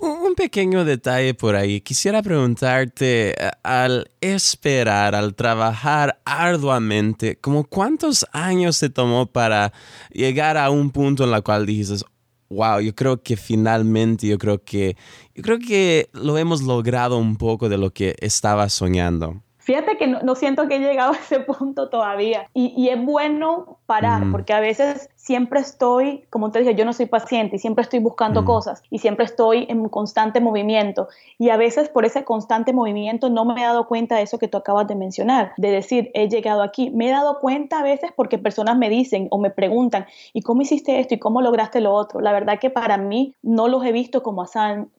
Un 0.00 0.34
pequeño 0.34 0.84
detalle 0.84 1.34
por 1.34 1.56
ahí. 1.56 1.80
Quisiera 1.80 2.22
preguntarte, 2.22 3.30
eh, 3.30 3.50
al 3.62 4.10
esperar, 4.20 5.14
al 5.14 5.34
trabajar 5.34 6.20
arduamente, 6.24 7.36
¿como 7.36 7.64
cuántos 7.64 8.26
años 8.32 8.78
te 8.78 8.90
tomó 8.90 9.26
para 9.26 9.72
llegar 10.12 10.56
a 10.56 10.70
un 10.70 10.90
punto 10.90 11.24
en 11.24 11.32
el 11.32 11.42
cual 11.42 11.66
dijiste, 11.66 12.04
wow, 12.48 12.80
yo 12.80 12.94
creo 12.94 13.22
que 13.22 13.36
finalmente, 13.36 14.26
yo 14.26 14.38
creo 14.38 14.62
que, 14.62 14.96
yo 15.34 15.42
creo 15.42 15.58
que 15.58 16.08
lo 16.12 16.38
hemos 16.38 16.62
logrado 16.62 17.18
un 17.18 17.36
poco 17.36 17.68
de 17.68 17.78
lo 17.78 17.92
que 17.92 18.14
estaba 18.20 18.68
soñando? 18.68 19.42
Fíjate 19.64 19.96
que 19.96 20.06
no, 20.06 20.34
siento 20.34 20.68
que 20.68 20.76
he 20.76 20.78
llegado 20.78 21.12
a 21.12 21.16
ese 21.16 21.40
punto 21.40 21.88
todavía. 21.88 22.50
Y, 22.52 22.88
es 22.88 23.02
bueno 23.02 23.78
parar, 23.86 24.22
porque 24.30 24.52
a 24.52 24.60
veces 24.60 25.08
siempre 25.16 25.60
estoy, 25.60 26.24
como 26.28 26.50
te 26.50 26.58
dije, 26.58 26.74
yo 26.74 26.84
no 26.84 26.92
soy 26.92 27.06
paciente 27.06 27.56
y 27.56 27.58
siempre 27.58 27.80
estoy 27.80 27.98
buscando 27.98 28.44
cosas 28.44 28.82
y 28.90 28.98
siempre 28.98 29.24
estoy 29.24 29.66
en 29.70 29.88
constante 29.88 30.40
movimiento. 30.40 31.08
Y 31.38 31.48
a 31.48 31.56
veces 31.56 31.88
por 31.88 32.04
ese 32.04 32.24
constante 32.24 32.74
movimiento 32.74 33.30
no 33.30 33.46
me 33.46 33.58
he 33.58 33.64
dado 33.64 33.86
cuenta 33.86 34.16
de 34.16 34.22
eso 34.22 34.38
que 34.38 34.48
tú 34.48 34.58
acabas 34.58 34.86
de 34.86 34.96
mencionar, 34.96 35.54
de 35.56 35.70
decir, 35.70 36.10
he 36.12 36.28
llegado 36.28 36.62
aquí. 36.62 36.90
Me 36.90 37.08
he 37.08 37.10
dado 37.10 37.40
cuenta 37.40 37.80
a 37.80 37.82
veces 37.82 38.10
porque 38.14 38.36
personas 38.36 38.76
me 38.76 38.90
dicen 38.90 39.28
o 39.30 39.38
me 39.38 39.48
preguntan, 39.48 40.04
¿y 40.34 40.42
cómo 40.42 40.60
hiciste 40.60 41.00
esto? 41.00 41.14
¿Y 41.14 41.18
cómo 41.18 41.40
lograste 41.40 41.80
lo 41.80 41.94
otro? 41.94 42.20
La 42.20 42.32
verdad 42.32 42.58
que 42.58 42.68
para 42.68 42.98
mí 42.98 43.34
no 43.42 43.68
los 43.68 43.82
he 43.86 43.92
visto 43.92 44.22
como, 44.22 44.44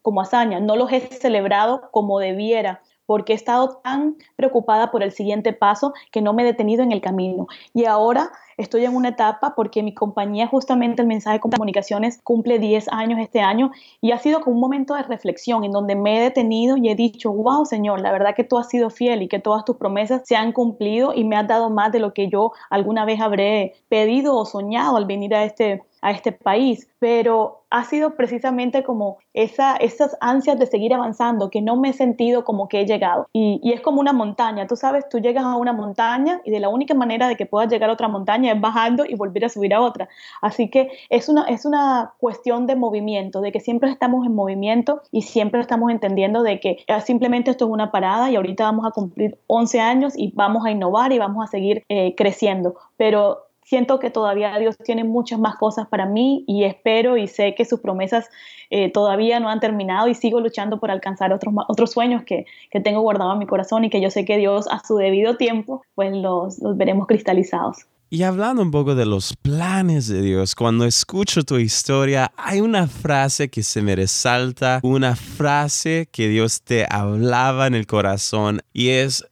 como 0.02 0.22
hazaña, 0.22 0.60
no 0.60 0.76
los 0.76 0.92
he 0.92 1.02
celebrado 1.02 1.90
como 1.92 2.18
debiera 2.18 2.82
porque 3.06 3.34
he 3.34 3.36
estado 3.36 3.82
tan 3.84 4.16
preocupada 4.36 4.92
por 4.92 5.04
el 5.04 5.12
siguiente 5.12 5.54
paso 5.54 5.94
que 6.12 6.22
no 6.22 6.34
me 6.34 6.44
he 6.44 6.46
detenido 6.46 6.84
en 6.84 6.92
el 6.92 7.02
camino. 7.02 7.48
Y 7.74 7.86
ahora 7.86 8.32
estoy 8.58 8.86
en 8.86 8.96
una 8.96 9.10
etapa 9.10 9.54
porque 9.56 9.84
mi 9.84 9.94
compañía, 9.94 10.48
justamente 10.48 11.02
el 11.02 11.08
mensaje 11.08 11.38
de 11.38 11.40
comunicaciones, 11.42 12.20
cumple 12.24 12.60
10 12.60 12.88
años 12.90 13.20
este 13.20 13.42
año 13.42 13.72
y 14.02 14.12
ha 14.12 14.20
sido 14.20 14.42
como 14.42 14.56
un 14.56 14.62
momento 14.62 14.96
de 14.96 15.04
reflexión 15.04 15.64
en 15.64 15.72
donde 15.72 15.96
me 15.96 16.18
he 16.18 16.22
detenido 16.22 16.78
y 16.78 16.90
he 16.90 16.96
dicho, 16.96 17.32
wow, 17.32 17.66
Señor, 17.66 18.02
la 18.02 18.12
verdad 18.12 18.36
que 18.36 18.44
tú 18.44 18.58
has 18.58 18.70
sido 18.70 18.90
fiel 18.90 19.22
y 19.22 19.28
que 19.28 19.40
todas 19.40 19.66
tus 19.66 19.78
promesas 19.78 20.22
se 20.26 20.36
han 20.36 20.52
cumplido 20.52 21.14
y 21.14 21.24
me 21.24 21.36
has 21.36 21.48
dado 21.48 21.70
más 21.70 21.92
de 21.92 22.00
lo 22.00 22.14
que 22.14 22.30
yo 22.30 22.52
alguna 22.70 23.06
vez 23.06 23.22
habré 23.22 23.74
pedido 23.90 24.36
o 24.36 24.46
soñado 24.46 24.98
al 24.98 25.06
venir 25.06 25.36
a 25.36 25.44
este 25.44 25.84
a 26.06 26.12
este 26.12 26.32
país, 26.32 26.88
pero 27.00 27.64
ha 27.72 27.84
sido 27.84 28.16
precisamente 28.16 28.84
como 28.84 29.18
esa, 29.34 29.76
esas 29.78 30.16
ansias 30.22 30.60
de 30.60 30.68
seguir 30.68 30.94
avanzando, 30.94 31.50
que 31.50 31.64
no 31.64 31.78
me 31.78 31.90
he 31.90 31.94
sentido 31.94 32.44
como 32.46 32.68
que 32.68 32.82
he 32.82 32.86
llegado. 32.86 33.28
Y, 33.34 33.60
y, 33.64 33.74
es 33.74 33.82
como 33.82 34.02
una 34.02 34.14
montaña, 34.14 34.68
tú 34.68 34.76
sabes, 34.76 35.10
tú 35.10 35.18
llegas 35.18 35.46
a 35.46 35.56
una 35.56 35.74
montaña 35.74 36.42
y 36.46 36.52
de 36.52 36.60
la 36.60 36.70
única 36.70 36.94
manera 36.94 37.28
de 37.28 37.36
que 37.36 37.48
puedas 37.48 37.72
llegar 37.72 37.90
a 37.90 37.94
otra 37.94 38.08
montaña 38.08 38.45
es 38.52 38.60
bajando 38.60 39.06
y 39.06 39.16
volver 39.16 39.46
a 39.46 39.50
subir 39.50 39.74
a 39.74 39.82
otra. 39.82 40.10
Así 40.42 40.70
que 40.70 40.90
es 41.10 41.30
una, 41.30 41.44
es 41.46 41.66
una 41.66 42.14
cuestión 42.20 42.68
de 42.68 42.76
movimiento, 42.76 43.42
de 43.42 43.52
que 43.52 43.60
siempre 43.60 43.90
estamos 43.90 44.26
en 44.26 44.36
movimiento 44.36 45.02
y 45.12 45.24
siempre 45.24 45.62
estamos 45.62 45.92
entendiendo 45.92 46.44
de 46.44 46.60
que 46.60 46.84
ah, 46.88 47.02
simplemente 47.02 47.52
esto 47.52 47.66
es 47.66 47.72
una 47.72 47.92
parada 47.92 48.30
y 48.32 48.36
ahorita 48.36 48.64
vamos 48.64 48.86
a 48.86 48.92
cumplir 48.92 49.38
11 49.48 49.80
años 49.80 50.14
y 50.18 50.32
vamos 50.36 50.66
a 50.66 50.72
innovar 50.72 51.12
y 51.12 51.20
vamos 51.20 51.44
a 51.44 51.48
seguir 51.48 51.84
eh, 51.90 52.16
creciendo. 52.16 52.76
Pero 52.98 53.46
siento 53.66 54.00
que 54.00 54.12
todavía 54.12 54.58
Dios 54.60 54.78
tiene 54.78 55.04
muchas 55.04 55.40
más 55.40 55.56
cosas 55.56 55.88
para 55.88 56.06
mí 56.06 56.46
y 56.48 56.64
espero 56.64 57.18
y 57.18 57.28
sé 57.28 57.56
que 57.56 57.66
sus 57.66 57.82
promesas 57.82 58.30
eh, 58.70 58.92
todavía 58.92 59.40
no 59.40 59.50
han 59.50 59.60
terminado 59.60 60.08
y 60.08 60.16
sigo 60.16 60.40
luchando 60.40 60.80
por 60.80 60.92
alcanzar 60.92 61.34
otros, 61.34 61.54
otros 61.68 61.92
sueños 61.92 62.24
que, 62.24 62.46
que, 62.70 62.80
tengo 62.80 63.02
guardados 63.02 63.34
en 63.34 63.40
mi 63.40 63.48
corazón 63.48 63.84
y 63.84 63.90
que 63.90 64.02
yo 64.02 64.10
sé 64.10 64.24
que 64.24 64.38
Dios 64.38 64.68
a 64.72 64.86
su 64.86 64.96
debido 64.98 65.36
tiempo 65.36 65.84
pues 65.96 66.16
los, 66.16 66.60
los 66.60 66.78
veremos 66.78 67.08
cristalizados. 67.08 67.88
Y 68.16 68.24
hablando 68.24 68.62
un 68.62 68.72
poco 68.72 68.96
de 68.96 69.06
los 69.06 69.36
planes 69.36 70.08
de 70.08 70.22
Dios, 70.22 70.56
cuando 70.56 70.86
escucho 70.86 71.44
tu 71.44 71.58
historia, 71.58 72.32
hay 72.38 72.62
una 72.62 72.88
frase 72.88 73.50
que 73.50 73.62
se 73.62 73.82
me 73.82 73.94
resalta, 73.94 74.80
una 74.84 75.18
frase 75.18 76.08
que 76.10 76.30
Dios 76.30 76.62
te 76.62 76.86
hablaba 76.90 77.68
en 77.68 77.76
el 77.76 77.88
corazón 77.88 78.62
y 78.72 78.88
es, 78.88 79.28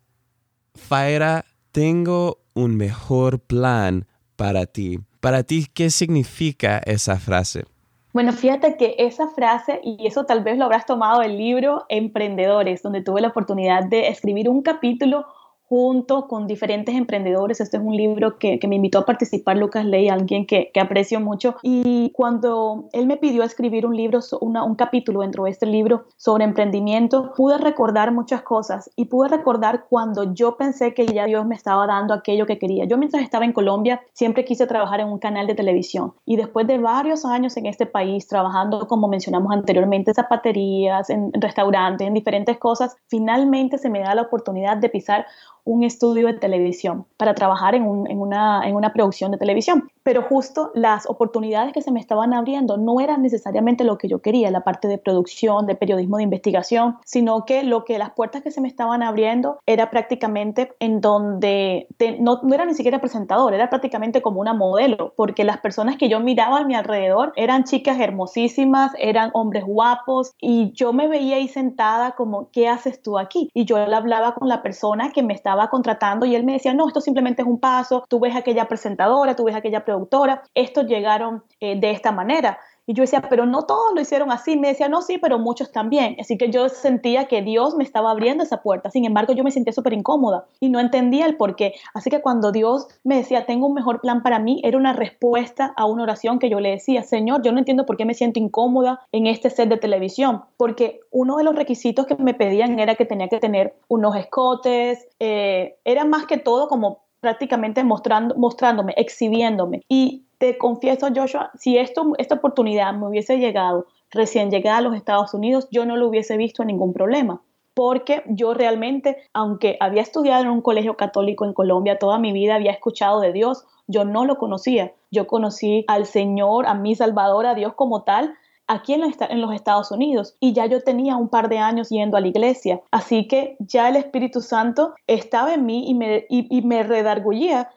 Faira, 0.76 1.46
tengo 1.72 2.40
un 2.56 2.76
mejor 2.76 3.40
plan 3.40 4.06
para 4.36 4.66
ti. 4.66 5.00
Para 5.22 5.44
ti, 5.44 5.66
¿qué 5.74 5.90
significa 5.90 6.80
esa 6.80 7.18
frase? 7.20 7.64
Bueno, 8.12 8.34
fíjate 8.34 8.76
que 8.76 8.96
esa 8.98 9.30
frase, 9.30 9.80
y 9.82 10.06
eso 10.06 10.26
tal 10.26 10.44
vez 10.44 10.58
lo 10.58 10.66
habrás 10.66 10.86
tomado 10.86 11.22
del 11.22 11.38
libro 11.38 11.86
Emprendedores, 11.88 12.84
donde 12.84 13.02
tuve 13.02 13.22
la 13.22 13.30
oportunidad 13.30 13.86
de 13.86 14.10
escribir 14.10 14.50
un 14.50 14.62
capítulo 14.62 15.26
junto 15.74 16.28
con 16.28 16.46
diferentes 16.46 16.94
emprendedores. 16.94 17.60
Este 17.60 17.78
es 17.78 17.84
un 17.84 17.98
libro 17.98 18.38
que, 18.38 18.60
me 18.68 18.76
invitó 18.76 19.00
a 19.00 19.06
participar 19.08 19.58
Lucas 19.58 19.84
Ley, 19.84 20.08
alguien 20.08 20.46
que, 20.46 20.72
aprecio 20.80 21.20
mucho. 21.20 21.56
Y 21.64 22.12
cuando 22.12 22.90
él 22.94 23.08
me 23.08 23.18
pidió 23.18 23.42
escribir 23.42 23.88
un 23.88 23.98
libro, 23.98 24.20
un 24.42 24.76
capítulo 24.76 25.22
dentro 25.22 25.46
de 25.46 25.50
este 25.50 25.66
libro 25.66 26.06
sobre 26.16 26.44
emprendimiento, 26.44 27.34
pude 27.36 27.58
recordar 27.58 28.12
muchas 28.12 28.44
cosas 28.44 28.92
y 28.96 29.06
pude 29.06 29.30
recordar 29.30 29.86
cuando 29.90 30.36
yo 30.36 30.58
pensé 30.58 30.94
que 30.94 31.08
ya 31.08 31.26
Dios 31.26 31.44
me 31.48 31.56
estaba 31.56 31.88
dando 31.88 32.14
aquello 32.14 32.46
que 32.46 32.60
quería. 32.60 32.86
Yo 32.86 33.00
mientras 33.00 33.24
estaba 33.24 33.44
en 33.44 33.52
Colombia 33.52 34.00
siempre 34.14 34.46
quise 34.46 34.68
trabajar 34.68 35.00
en 35.00 35.08
un 35.08 35.18
canal 35.18 35.48
de 35.48 35.56
televisión 35.56 36.14
y 36.24 36.36
después 36.36 36.68
de 36.68 36.78
varios 36.78 37.26
años 37.26 37.58
en 37.58 37.66
este 37.66 37.88
país 37.88 38.28
trabajando, 38.28 38.88
como 38.88 39.08
mencionamos 39.08 39.52
anteriormente, 39.52 40.12
en 40.12 40.16
zapaterías, 40.16 41.10
en 41.10 41.32
restaurantes, 41.34 42.08
en 42.08 42.14
diferentes 42.14 42.60
cosas, 42.60 42.96
finalmente 43.08 43.80
se 43.80 43.90
me 43.90 44.02
da 44.02 44.14
la 44.14 44.22
oportunidad 44.22 44.78
de 44.78 44.90
pisar 44.90 45.26
un 45.66 45.84
estudio 45.84 46.28
de 46.28 46.34
televisión 46.34 47.06
para 47.18 47.36
trabajar 47.36 47.76
en, 47.76 47.84
una, 47.84 48.68
en 48.68 48.76
una 48.76 48.94
producción 48.94 49.32
de 49.32 49.38
televisión. 49.38 49.90
Pero 50.04 50.24
justo 50.24 50.72
las 50.74 51.10
oportunidades 51.10 51.74
que 51.74 51.82
se 51.82 51.92
me 51.92 52.00
estaban 52.00 52.34
abriendo 52.34 52.78
no 52.78 53.00
eran 53.00 53.22
necesariamente 53.22 53.84
lo 53.84 53.98
que 53.98 54.08
yo 54.08 54.22
quería, 54.22 54.52
la 54.52 54.62
parte 54.62 54.88
de 54.88 54.98
producción, 54.98 55.66
de 55.66 55.76
periodismo 55.76 56.18
de 56.18 56.24
investigación, 56.24 56.98
sino 57.06 57.46
que 57.46 57.64
lo 57.64 57.86
que 57.86 57.98
las 57.98 58.12
puertas 58.12 58.44
que 58.44 58.52
se 58.52 58.62
me 58.62 58.68
estaban 58.68 59.04
abriendo 59.04 59.60
era 59.66 59.90
prácticamente 59.90 60.74
en 60.80 61.02
donde 61.02 61.88
no, 62.20 62.40
no 62.44 62.54
era 62.54 62.66
ni 62.66 62.74
siquiera 62.74 63.00
presentador, 63.00 63.54
era 63.54 63.70
prácticamente 63.70 64.22
como 64.22 64.42
una 64.42 64.54
modelo, 64.54 65.14
porque 65.16 65.44
las 65.44 65.58
personas 65.58 65.98
que 65.98 66.10
yo 66.10 66.20
miraba 66.20 66.60
a 66.60 66.66
mi 66.66 66.76
alrededor 66.76 67.34
eran 67.36 67.64
chicas 67.64 68.00
hermosísimas, 68.00 68.92
eran 68.98 69.32
hombres 69.34 69.64
guapos 69.66 70.34
y 70.40 70.72
yo 70.74 70.94
me 70.94 71.08
veía 71.08 71.38
ahí 71.38 71.48
sentada 71.48 72.12
como, 72.12 72.50
¿qué 72.52 72.68
haces 72.68 73.02
tú 73.02 73.18
aquí? 73.18 73.50
Y 73.54 73.66
yo 73.66 73.78
le 73.86 73.96
hablaba 73.96 74.36
con 74.36 74.48
la 74.48 74.62
persona 74.62 75.12
que 75.12 75.24
me 75.24 75.34
estaba 75.34 75.70
contratando 75.70 76.26
y 76.26 76.36
él 76.36 76.44
me 76.44 76.54
decía, 76.54 76.74
no, 76.74 76.88
esto 76.88 77.02
simplemente 77.02 77.42
es 77.42 77.48
un 77.48 77.60
paso, 77.60 78.04
tú 78.08 78.20
ves 78.20 78.36
aquella 78.36 78.68
presentadora, 78.68 79.36
tú 79.36 79.46
ves 79.46 79.56
aquella 79.56 79.86
productora, 79.94 80.44
estos 80.56 80.86
llegaron 80.86 81.44
eh, 81.60 81.80
de 81.80 81.92
esta 81.92 82.12
manera. 82.12 82.60
Y 82.86 82.94
yo 82.94 83.04
decía, 83.04 83.22
pero 83.30 83.46
no 83.46 83.64
todos 83.64 83.94
lo 83.96 84.02
hicieron 84.02 84.30
así. 84.32 84.58
Me 84.58 84.68
decía, 84.68 84.90
no, 84.90 85.02
sí, 85.02 85.18
pero 85.18 85.40
muchos 85.40 85.72
también. 85.72 86.18
Así 86.20 86.38
que 86.38 86.50
yo 86.50 86.68
sentía 86.68 87.26
que 87.26 87.42
Dios 87.42 87.76
me 87.76 87.84
estaba 87.84 88.12
abriendo 88.12 88.44
esa 88.44 88.62
puerta. 88.62 88.90
Sin 88.90 89.06
embargo, 89.06 89.34
yo 89.34 89.44
me 89.46 89.52
sentía 89.52 89.72
súper 89.72 89.94
incómoda 89.94 90.46
y 90.60 90.68
no 90.68 90.82
entendía 90.82 91.26
el 91.26 91.38
por 91.38 91.56
qué. 91.56 91.76
Así 91.94 92.10
que 92.10 92.22
cuando 92.22 92.52
Dios 92.52 92.88
me 93.06 93.16
decía, 93.16 93.46
tengo 93.46 93.68
un 93.68 93.74
mejor 93.74 94.02
plan 94.02 94.22
para 94.22 94.40
mí, 94.40 94.60
era 94.66 94.78
una 94.78 94.92
respuesta 94.92 95.74
a 95.78 95.86
una 95.86 96.04
oración 96.04 96.40
que 96.40 96.50
yo 96.50 96.60
le 96.60 96.72
decía, 96.72 97.04
Señor, 97.04 97.42
yo 97.42 97.54
no 97.54 97.60
entiendo 97.60 97.86
por 97.86 97.96
qué 97.96 98.04
me 98.04 98.14
siento 98.14 98.40
incómoda 98.40 99.00
en 99.14 99.28
este 99.28 99.50
set 99.50 99.70
de 99.70 99.78
televisión. 99.78 100.44
Porque 100.58 101.00
uno 101.10 101.38
de 101.38 101.46
los 101.46 101.56
requisitos 101.56 102.06
que 102.06 102.16
me 102.16 102.34
pedían 102.34 102.80
era 102.80 102.96
que 102.96 103.06
tenía 103.06 103.30
que 103.30 103.40
tener 103.40 103.76
unos 103.88 104.18
escotes. 104.18 105.08
Eh, 105.20 105.78
era 105.86 106.04
más 106.04 106.26
que 106.26 106.38
todo 106.38 106.68
como 106.68 107.04
prácticamente 107.24 107.86
mostrando, 107.86 108.36
mostrándome, 108.36 108.94
exhibiéndome. 108.98 109.82
Y 109.88 110.26
te 110.40 110.58
confieso, 110.58 111.08
Joshua, 111.16 111.52
si 111.58 111.78
esto, 111.78 112.12
esta 112.18 112.36
oportunidad 112.36 112.94
me 112.94 113.08
hubiese 113.08 113.38
llegado 113.38 113.88
recién 114.12 114.52
llegada 114.52 114.80
a 114.80 114.82
los 114.82 114.94
Estados 114.94 115.34
Unidos, 115.34 115.70
yo 115.72 115.86
no 115.86 115.96
lo 115.96 116.10
hubiese 116.10 116.36
visto 116.36 116.66
ningún 116.66 116.92
problema 116.92 117.42
porque 117.74 118.24
yo 118.28 118.54
realmente, 118.54 119.18
aunque 119.34 119.78
había 119.80 120.02
estudiado 120.02 120.44
en 120.44 120.50
un 120.50 120.62
colegio 120.62 120.96
católico 120.96 121.46
en 121.46 121.54
Colombia 121.54 121.98
toda 121.98 122.20
mi 122.20 122.32
vida, 122.32 122.56
había 122.56 122.72
escuchado 122.72 123.20
de 123.20 123.32
Dios, 123.32 123.66
yo 123.88 124.06
no 124.06 124.26
lo 124.26 124.38
conocía. 124.38 124.94
Yo 125.12 125.26
conocí 125.26 125.84
al 125.88 126.06
Señor, 126.06 126.68
a 126.68 126.76
mi 126.76 126.94
Salvador, 126.94 127.46
a 127.46 127.56
Dios 127.56 127.74
como 127.74 128.04
tal, 128.04 128.36
aquí 128.68 128.94
en 128.94 129.02
los, 129.02 129.54
Estados 129.54 129.92
Unidos 129.92 130.36
y 130.40 130.54
ya 130.54 130.66
yo 130.66 130.82
tenía 130.82 131.16
un 131.16 131.30
par 131.30 131.50
de 131.50 131.60
años 131.60 131.90
yendo 131.90 132.18
a 132.18 132.22
la 132.22 132.28
iglesia. 132.28 132.82
Así 132.92 133.28
que 133.28 133.56
ya 133.60 133.90
el 133.90 133.96
Espíritu 133.96 134.42
Santo 134.42 134.94
estaba 135.08 135.54
en 135.54 135.66
mí 135.66 135.90
y 135.90 135.94
me, 135.94 136.26
y, 136.30 136.62
me 136.62 136.84
redargullía 136.84 137.70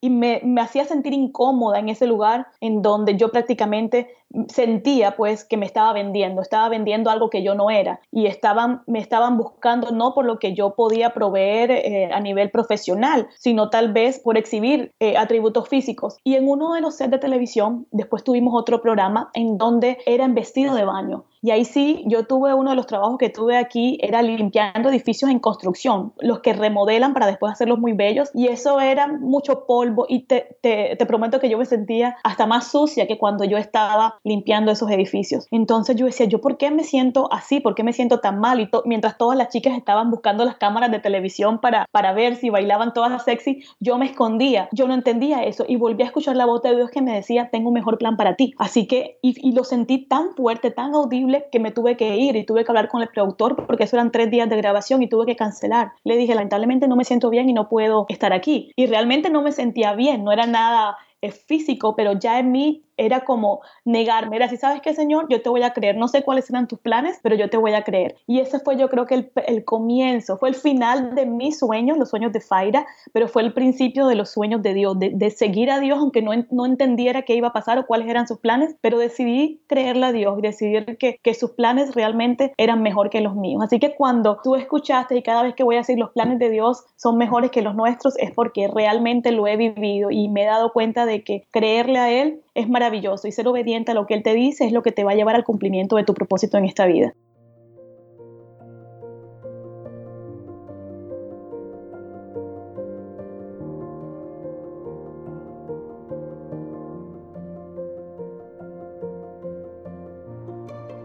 y 0.00 0.10
me, 0.10 0.40
me, 0.44 0.60
hacía 0.60 0.84
sentir 0.84 1.12
incómoda 1.12 1.78
en 1.78 1.88
ese 1.88 2.06
lugar 2.06 2.46
en 2.60 2.82
donde 2.82 3.16
yo 3.16 3.30
prácticamente 3.30 4.08
sentía 4.48 5.16
pues 5.16 5.44
que 5.44 5.56
me 5.56 5.66
estaba 5.66 5.92
vendiendo, 5.92 6.42
estaba 6.42 6.68
vendiendo 6.68 7.10
algo 7.10 7.30
que 7.30 7.42
yo 7.42 7.54
no 7.54 7.70
era 7.70 8.00
y 8.10 8.26
estaban, 8.26 8.82
me 8.86 8.98
estaban 8.98 9.36
buscando 9.36 9.90
no 9.90 10.14
por 10.14 10.24
lo 10.24 10.38
que 10.38 10.54
yo 10.54 10.74
podía 10.74 11.10
proveer 11.10 11.70
eh, 11.70 12.10
a 12.12 12.20
nivel 12.20 12.50
profesional, 12.50 13.28
sino 13.38 13.70
tal 13.70 13.92
vez 13.92 14.18
por 14.18 14.36
exhibir 14.36 14.92
eh, 15.00 15.16
atributos 15.16 15.68
físicos. 15.68 16.16
Y 16.24 16.34
en 16.34 16.48
uno 16.48 16.74
de 16.74 16.80
los 16.80 16.96
sets 16.96 17.10
de 17.10 17.18
televisión, 17.18 17.86
después 17.90 18.24
tuvimos 18.24 18.54
otro 18.54 18.80
programa 18.80 19.30
en 19.34 19.58
donde 19.58 19.98
era 20.06 20.24
en 20.24 20.34
vestido 20.34 20.74
de 20.74 20.84
baño. 20.84 21.24
Y 21.44 21.50
ahí 21.50 21.66
sí, 21.66 22.02
yo 22.06 22.26
tuve 22.26 22.54
uno 22.54 22.70
de 22.70 22.76
los 22.76 22.86
trabajos 22.86 23.18
que 23.18 23.28
tuve 23.28 23.58
aquí, 23.58 23.98
era 24.00 24.22
limpiando 24.22 24.88
edificios 24.88 25.30
en 25.30 25.38
construcción, 25.38 26.14
los 26.20 26.40
que 26.40 26.54
remodelan 26.54 27.12
para 27.12 27.26
después 27.26 27.52
hacerlos 27.52 27.78
muy 27.78 27.92
bellos. 27.92 28.30
Y 28.32 28.48
eso 28.48 28.80
era 28.80 29.08
mucho 29.08 29.66
polvo 29.66 30.06
y 30.08 30.20
te, 30.20 30.56
te, 30.62 30.96
te 30.96 31.04
prometo 31.04 31.40
que 31.40 31.50
yo 31.50 31.58
me 31.58 31.66
sentía 31.66 32.16
hasta 32.24 32.46
más 32.46 32.70
sucia 32.70 33.06
que 33.06 33.18
cuando 33.18 33.44
yo 33.44 33.58
estaba 33.58 34.18
limpiando 34.24 34.72
esos 34.72 34.90
edificios. 34.90 35.46
Entonces 35.50 35.96
yo 35.96 36.06
decía, 36.06 36.26
¿yo 36.26 36.40
por 36.40 36.56
qué 36.56 36.70
me 36.70 36.84
siento 36.84 37.28
así? 37.32 37.60
¿Por 37.60 37.74
qué 37.74 37.84
me 37.84 37.92
siento 37.92 38.20
tan 38.20 38.40
mal? 38.40 38.60
Y 38.60 38.70
mientras 38.84 39.18
todas 39.18 39.38
las 39.38 39.50
chicas 39.50 39.76
estaban 39.76 40.10
buscando 40.10 40.44
las 40.44 40.56
cámaras 40.56 40.90
de 40.90 40.98
televisión 40.98 41.60
para, 41.60 41.86
para 41.92 42.12
ver 42.12 42.36
si 42.36 42.50
bailaban 42.50 42.92
todas 42.92 43.14
sexy, 43.22 43.64
yo 43.80 43.98
me 43.98 44.06
escondía. 44.06 44.68
Yo 44.72 44.88
no 44.88 44.94
entendía 44.94 45.44
eso 45.44 45.64
y 45.68 45.76
volví 45.76 46.02
a 46.02 46.06
escuchar 46.06 46.36
la 46.36 46.46
voz 46.46 46.62
de 46.62 46.74
Dios 46.74 46.90
que 46.90 47.02
me 47.02 47.14
decía, 47.14 47.50
tengo 47.50 47.68
un 47.68 47.74
mejor 47.74 47.98
plan 47.98 48.16
para 48.16 48.36
ti. 48.36 48.54
Así 48.58 48.86
que, 48.86 49.18
y, 49.22 49.52
lo 49.52 49.62
sentí 49.64 49.98
tan 50.06 50.34
fuerte, 50.34 50.70
tan 50.70 50.94
audible, 50.94 51.46
que 51.52 51.60
me 51.60 51.70
tuve 51.70 51.96
que 51.96 52.16
ir 52.16 52.34
y 52.34 52.44
tuve 52.44 52.64
que 52.64 52.70
hablar 52.70 52.88
con 52.88 53.02
el 53.02 53.08
productor 53.08 53.66
porque 53.66 53.84
eso 53.84 53.96
eran 53.96 54.10
tres 54.10 54.30
días 54.30 54.48
de 54.48 54.56
grabación 54.56 55.02
y 55.02 55.08
tuve 55.08 55.26
que 55.26 55.36
cancelar. 55.36 55.92
Le 56.02 56.16
dije, 56.16 56.34
lamentablemente 56.34 56.88
no 56.88 56.96
me 56.96 57.04
siento 57.04 57.30
bien 57.30 57.48
y 57.48 57.52
no 57.52 57.68
puedo 57.68 58.06
estar 58.08 58.32
aquí. 58.32 58.72
Y 58.76 58.86
realmente 58.86 59.30
no 59.30 59.42
me 59.42 59.52
sentía 59.52 59.94
bien, 59.94 60.24
no 60.24 60.32
era 60.32 60.46
nada 60.46 60.96
eh, 61.24 61.32
físico, 61.32 61.96
pero 61.96 62.12
ya 62.12 62.38
en 62.38 62.52
mí 62.52 62.84
era 62.96 63.24
como 63.24 63.60
negarme, 63.84 64.36
era 64.36 64.46
así, 64.46 64.56
¿sabes 64.56 64.80
qué, 64.80 64.94
Señor? 64.94 65.26
Yo 65.28 65.42
te 65.42 65.48
voy 65.48 65.62
a 65.62 65.72
creer, 65.72 65.96
no 65.96 66.08
sé 66.08 66.22
cuáles 66.22 66.48
eran 66.50 66.68
tus 66.68 66.78
planes, 66.78 67.18
pero 67.22 67.34
yo 67.34 67.50
te 67.50 67.56
voy 67.56 67.72
a 67.74 67.82
creer. 67.82 68.16
Y 68.26 68.40
ese 68.40 68.60
fue 68.60 68.76
yo 68.76 68.88
creo 68.88 69.06
que 69.06 69.14
el, 69.14 69.32
el 69.46 69.64
comienzo, 69.64 70.36
fue 70.36 70.50
el 70.50 70.54
final 70.54 71.14
de 71.14 71.26
mis 71.26 71.58
sueños, 71.58 71.98
los 71.98 72.10
sueños 72.10 72.32
de 72.32 72.40
Faira, 72.40 72.86
pero 73.12 73.28
fue 73.28 73.42
el 73.42 73.52
principio 73.52 74.06
de 74.06 74.14
los 74.14 74.30
sueños 74.30 74.62
de 74.62 74.74
Dios, 74.74 74.98
de, 74.98 75.10
de 75.14 75.30
seguir 75.30 75.70
a 75.70 75.80
Dios, 75.80 75.98
aunque 75.98 76.22
no, 76.22 76.32
no, 76.50 76.66
entendiera 76.66 77.22
qué 77.22 77.34
iba 77.34 77.48
a 77.48 77.52
pasar 77.52 77.78
o 77.78 77.86
cuáles 77.86 78.08
eran 78.08 78.28
sus 78.28 78.38
planes, 78.38 78.76
pero 78.80 78.98
decidí 78.98 79.62
creerle 79.66 80.06
a 80.06 80.12
Dios, 80.12 80.40
decidir 80.40 80.96
que, 80.98 81.18
que 81.22 81.34
sus 81.34 81.52
planes 81.52 81.94
realmente 81.94 82.52
eran 82.56 82.82
mejor 82.82 83.10
que 83.10 83.20
los 83.20 83.34
míos. 83.34 83.62
Así 83.64 83.78
que 83.78 83.94
cuando 83.94 84.38
tú 84.42 84.56
escuchaste 84.56 85.16
y 85.16 85.22
cada 85.22 85.42
vez 85.42 85.54
que 85.54 85.64
voy 85.64 85.76
a 85.76 85.78
decir 85.78 85.98
los 85.98 86.10
planes 86.10 86.38
de 86.38 86.50
Dios 86.50 86.84
son 86.96 87.16
mejores 87.16 87.50
que 87.50 87.62
los 87.62 87.74
nuestros, 87.74 88.16
es 88.18 88.30
porque 88.30 88.68
realmente 88.68 89.32
lo 89.32 89.46
he 89.46 89.56
vivido 89.56 90.10
y 90.10 90.28
me 90.28 90.42
he 90.42 90.46
dado 90.46 90.72
cuenta 90.72 91.06
de 91.06 91.13
que 91.22 91.46
creerle 91.50 91.98
a 91.98 92.10
Él 92.10 92.40
es 92.54 92.68
maravilloso 92.68 93.28
y 93.28 93.32
ser 93.32 93.46
obediente 93.46 93.92
a 93.92 93.94
lo 93.94 94.06
que 94.06 94.14
Él 94.14 94.22
te 94.22 94.34
dice 94.34 94.64
es 94.64 94.72
lo 94.72 94.82
que 94.82 94.92
te 94.92 95.04
va 95.04 95.12
a 95.12 95.14
llevar 95.14 95.36
al 95.36 95.44
cumplimiento 95.44 95.96
de 95.96 96.04
tu 96.04 96.14
propósito 96.14 96.58
en 96.58 96.64
esta 96.64 96.86
vida. 96.86 97.14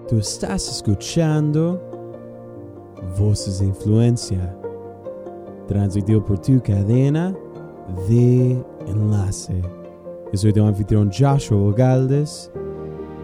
Tú 0.10 0.18
estás 0.18 0.68
escuchando 0.68 1.80
Voces 3.20 3.60
de 3.60 3.68
Influencia, 3.68 4.58
transmitido 5.68 6.26
por 6.26 6.40
tu 6.40 6.60
cadena 6.64 7.36
de 8.08 8.60
enlace. 8.88 9.62
Yo 10.32 10.38
soy 10.38 10.54
tu 10.54 10.64
anfitrión 10.64 11.10
Joshua 11.12 11.74
Galdes 11.74 12.52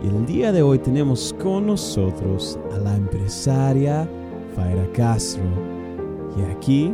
y 0.03 0.07
el 0.07 0.25
día 0.25 0.51
de 0.51 0.63
hoy 0.63 0.79
tenemos 0.79 1.35
con 1.39 1.67
nosotros 1.67 2.57
a 2.73 2.79
la 2.79 2.95
empresaria 2.95 4.09
Faira 4.55 4.91
Castro. 4.91 5.43
Y 6.35 6.41
aquí 6.51 6.91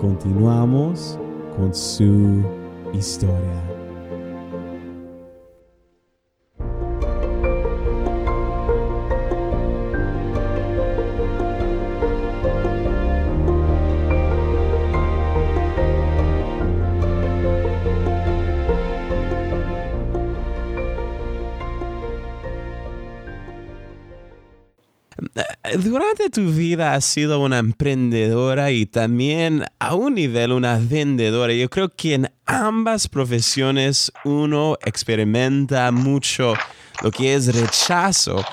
continuamos 0.00 1.18
con 1.56 1.74
su 1.74 2.44
historia. 2.92 3.73
Tu 26.34 26.50
vida 26.50 26.94
has 26.94 27.04
sido 27.04 27.38
una 27.38 27.58
emprendedora 27.58 28.72
y 28.72 28.86
también 28.86 29.64
a 29.78 29.94
un 29.94 30.16
nivel 30.16 30.50
una 30.50 30.80
vendedora. 30.80 31.52
Yo 31.54 31.70
creo 31.70 31.90
que 31.90 32.14
en 32.14 32.30
ambas 32.44 33.06
profesiones 33.06 34.10
uno 34.24 34.76
experimenta 34.84 35.92
mucho 35.92 36.54
lo 37.04 37.12
que 37.12 37.34
es 37.34 37.54
rechazo. 37.54 38.44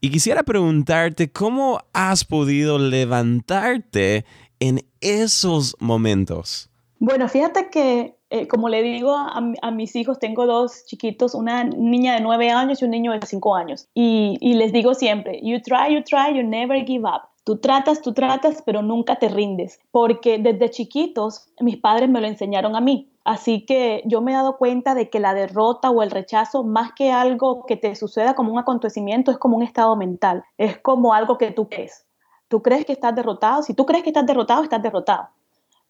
Y 0.00 0.10
quisiera 0.10 0.44
preguntarte 0.44 1.28
cómo 1.28 1.80
has 1.92 2.24
podido 2.24 2.78
levantarte 2.78 4.24
en 4.60 4.86
esos 5.00 5.74
momentos. 5.80 6.70
Bueno, 7.00 7.28
fíjate 7.28 7.68
que 7.68 8.17
eh, 8.30 8.46
como 8.46 8.68
le 8.68 8.82
digo 8.82 9.14
a, 9.16 9.70
mis 9.70 9.96
hijos, 9.96 10.18
tengo 10.18 10.46
dos 10.46 10.84
chiquitos, 10.84 11.34
una 11.34 11.64
niña 11.64 12.14
de 12.14 12.20
nueve 12.20 12.50
años 12.50 12.82
y 12.82 12.84
un 12.84 12.90
niño 12.90 13.12
de 13.12 13.26
cinco 13.26 13.56
años. 13.56 13.88
Y, 13.94 14.36
y, 14.40 14.54
les 14.54 14.72
digo 14.72 14.94
siempre, 14.94 15.40
you 15.42 15.60
try, 15.62 15.94
you 15.94 16.02
try, 16.02 16.36
you 16.36 16.42
never 16.42 16.84
give 16.84 17.08
up. 17.08 17.22
Tú 17.44 17.56
tratas, 17.56 18.02
tú 18.02 18.12
tratas, 18.12 18.62
pero 18.66 18.82
nunca 18.82 19.16
te 19.16 19.30
rindes. 19.30 19.80
Porque 19.90 20.38
desde 20.38 20.68
chiquitos 20.68 21.48
mis 21.60 21.78
padres 21.78 22.10
me 22.10 22.20
lo 22.20 22.26
enseñaron 22.26 22.76
a 22.76 22.82
mí. 22.82 23.10
Así 23.24 23.64
que 23.64 24.02
yo 24.04 24.20
me 24.20 24.32
he 24.32 24.34
dado 24.34 24.58
cuenta 24.58 24.94
de 24.94 25.08
que 25.08 25.20
la 25.20 25.32
derrota 25.32 25.90
o 25.90 26.02
el 26.02 26.10
rechazo, 26.10 26.64
más 26.64 26.92
que 26.92 27.10
algo 27.10 27.64
que 27.64 27.76
te 27.76 27.94
suceda 27.94 28.34
como 28.34 28.52
un 28.52 28.58
acontecimiento, 28.58 29.30
es 29.30 29.38
como 29.38 29.56
un 29.56 29.62
estado 29.62 29.96
mental. 29.96 30.44
Es 30.58 30.76
como 30.78 31.14
algo 31.14 31.38
que 31.38 31.50
tú 31.50 31.68
crees. 31.70 32.06
Tú 32.48 32.60
crees 32.60 32.84
que 32.84 32.92
estás 32.92 33.14
derrotado. 33.14 33.62
Si 33.62 33.72
tú 33.72 33.86
crees 33.86 34.02
que 34.02 34.10
estás 34.10 34.26
derrotado, 34.26 34.62
estás 34.62 34.82
derrotado 34.82 35.28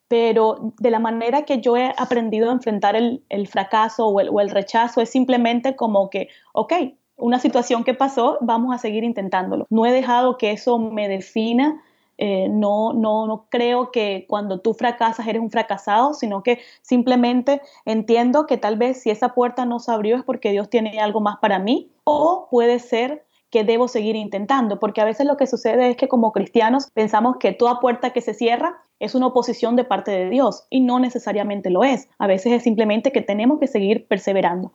pero 0.09 0.73
de 0.79 0.91
la 0.91 0.99
manera 0.99 1.43
que 1.43 1.61
yo 1.61 1.77
he 1.77 1.93
aprendido 1.97 2.49
a 2.49 2.53
enfrentar 2.53 2.97
el, 2.97 3.49
fracaso 3.49 4.09
o 4.09 4.41
el, 4.41 4.51
rechazo 4.51 5.03
es 5.03 5.11
simplemente 5.11 5.77
como 5.77 6.09
que, 6.09 6.29
ok, 6.55 6.73
una 7.17 7.39
situación 7.39 7.85
que 7.85 7.95
pasó, 7.95 8.39
vamos 8.41 8.75
a 8.75 8.79
seguir 8.79 9.05
intentándolo. 9.05 9.67
No 9.71 9.85
he 9.85 9.93
dejado 9.93 10.39
que 10.39 10.53
eso 10.53 10.79
me 10.79 11.09
defina. 11.09 11.83
Eh, 12.21 12.49
no, 12.49 12.95
no, 12.95 13.29
no 13.29 13.47
creo 13.49 13.93
que 13.93 14.25
cuando 14.29 14.59
tú 14.61 14.75
fracasas 14.75 15.27
eres 15.29 15.41
un 15.41 15.53
fracasado, 15.53 16.15
sino 16.15 16.43
que 16.43 16.59
simplemente 16.83 17.61
entiendo 17.85 18.47
que 18.47 18.57
tal 18.57 18.77
vez 18.77 19.03
si 19.03 19.11
esa 19.11 19.35
puerta 19.35 19.65
no 19.65 19.79
se 19.79 19.93
abrió 19.93 20.17
es 20.17 20.25
porque 20.25 20.51
Dios 20.51 20.69
tiene 20.69 20.99
algo 20.99 21.21
más 21.21 21.37
para 21.39 21.61
mí 21.61 21.93
o 22.03 22.49
puede 22.51 22.81
ser 22.81 23.25
que 23.51 23.63
debo 23.63 23.87
seguir 23.87 24.17
intentando, 24.17 24.81
porque 24.81 25.01
a 25.01 25.05
veces 25.05 25.27
lo 25.27 25.37
que 25.37 25.47
sucede 25.47 25.91
es 25.91 25.97
que 25.97 26.09
como 26.09 26.33
cristianos 26.33 26.91
pensamos 26.93 27.37
que 27.39 27.53
toda 27.53 27.79
puerta 27.79 28.11
que 28.11 28.21
se 28.21 28.35
cierra 28.35 28.83
es 29.01 29.15
una 29.15 29.29
oposición 29.29 29.77
de 29.77 29.85
parte 29.85 30.11
de 30.11 30.29
Dios 30.29 30.65
y 30.71 30.81
no 30.81 30.99
necesariamente 30.99 31.71
lo 31.71 31.85
es. 31.85 32.09
A 32.19 32.27
veces 32.27 32.53
es 32.53 32.63
simplemente 32.63 33.13
que 33.13 33.23
tenemos 33.23 33.61
que 33.61 33.67
seguir 33.67 34.07
perseverando. 34.07 34.73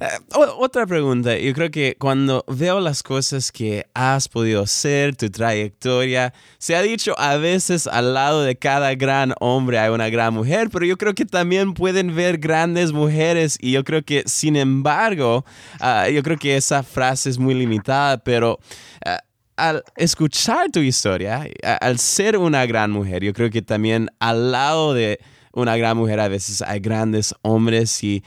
Eh, 0.00 0.06
otra 0.58 0.86
pregunta, 0.86 1.36
yo 1.38 1.52
creo 1.54 1.70
que 1.70 1.96
cuando 1.98 2.44
veo 2.48 2.80
las 2.80 3.02
cosas 3.02 3.52
que 3.52 3.86
has 3.94 4.28
podido 4.28 4.62
hacer, 4.62 5.16
tu 5.16 5.30
trayectoria, 5.30 6.34
se 6.58 6.76
ha 6.76 6.82
dicho 6.82 7.14
a 7.18 7.36
veces 7.36 7.86
al 7.86 8.14
lado 8.14 8.42
de 8.42 8.56
cada 8.56 8.94
gran 8.94 9.34
hombre 9.40 9.78
hay 9.78 9.90
una 9.90 10.08
gran 10.10 10.34
mujer, 10.34 10.68
pero 10.70 10.84
yo 10.84 10.96
creo 10.96 11.14
que 11.14 11.24
también 11.24 11.74
pueden 11.74 12.14
ver 12.14 12.38
grandes 12.38 12.92
mujeres 12.92 13.56
y 13.60 13.72
yo 13.72 13.84
creo 13.84 14.02
que 14.02 14.24
sin 14.26 14.56
embargo, 14.56 15.44
ah, 15.80 16.08
yo 16.08 16.22
creo 16.22 16.38
que 16.38 16.56
esa 16.56 16.82
frase 16.82 17.30
es 17.30 17.38
muy 17.38 17.54
limitada, 17.54 18.18
pero... 18.18 18.58
Ah, 19.04 19.20
al 19.56 19.84
escuchar 19.96 20.70
tu 20.70 20.80
historia, 20.80 21.46
al 21.80 21.98
ser 21.98 22.36
una 22.36 22.66
gran 22.66 22.90
mujer, 22.90 23.22
yo 23.22 23.32
creo 23.32 23.50
que 23.50 23.62
también 23.62 24.10
al 24.18 24.52
lado 24.52 24.94
de 24.94 25.20
una 25.54 25.76
gran 25.76 25.96
mujer 25.96 26.20
a 26.20 26.28
veces 26.28 26.62
hay 26.62 26.80
grandes 26.80 27.34
hombres 27.42 28.02
y 28.02 28.22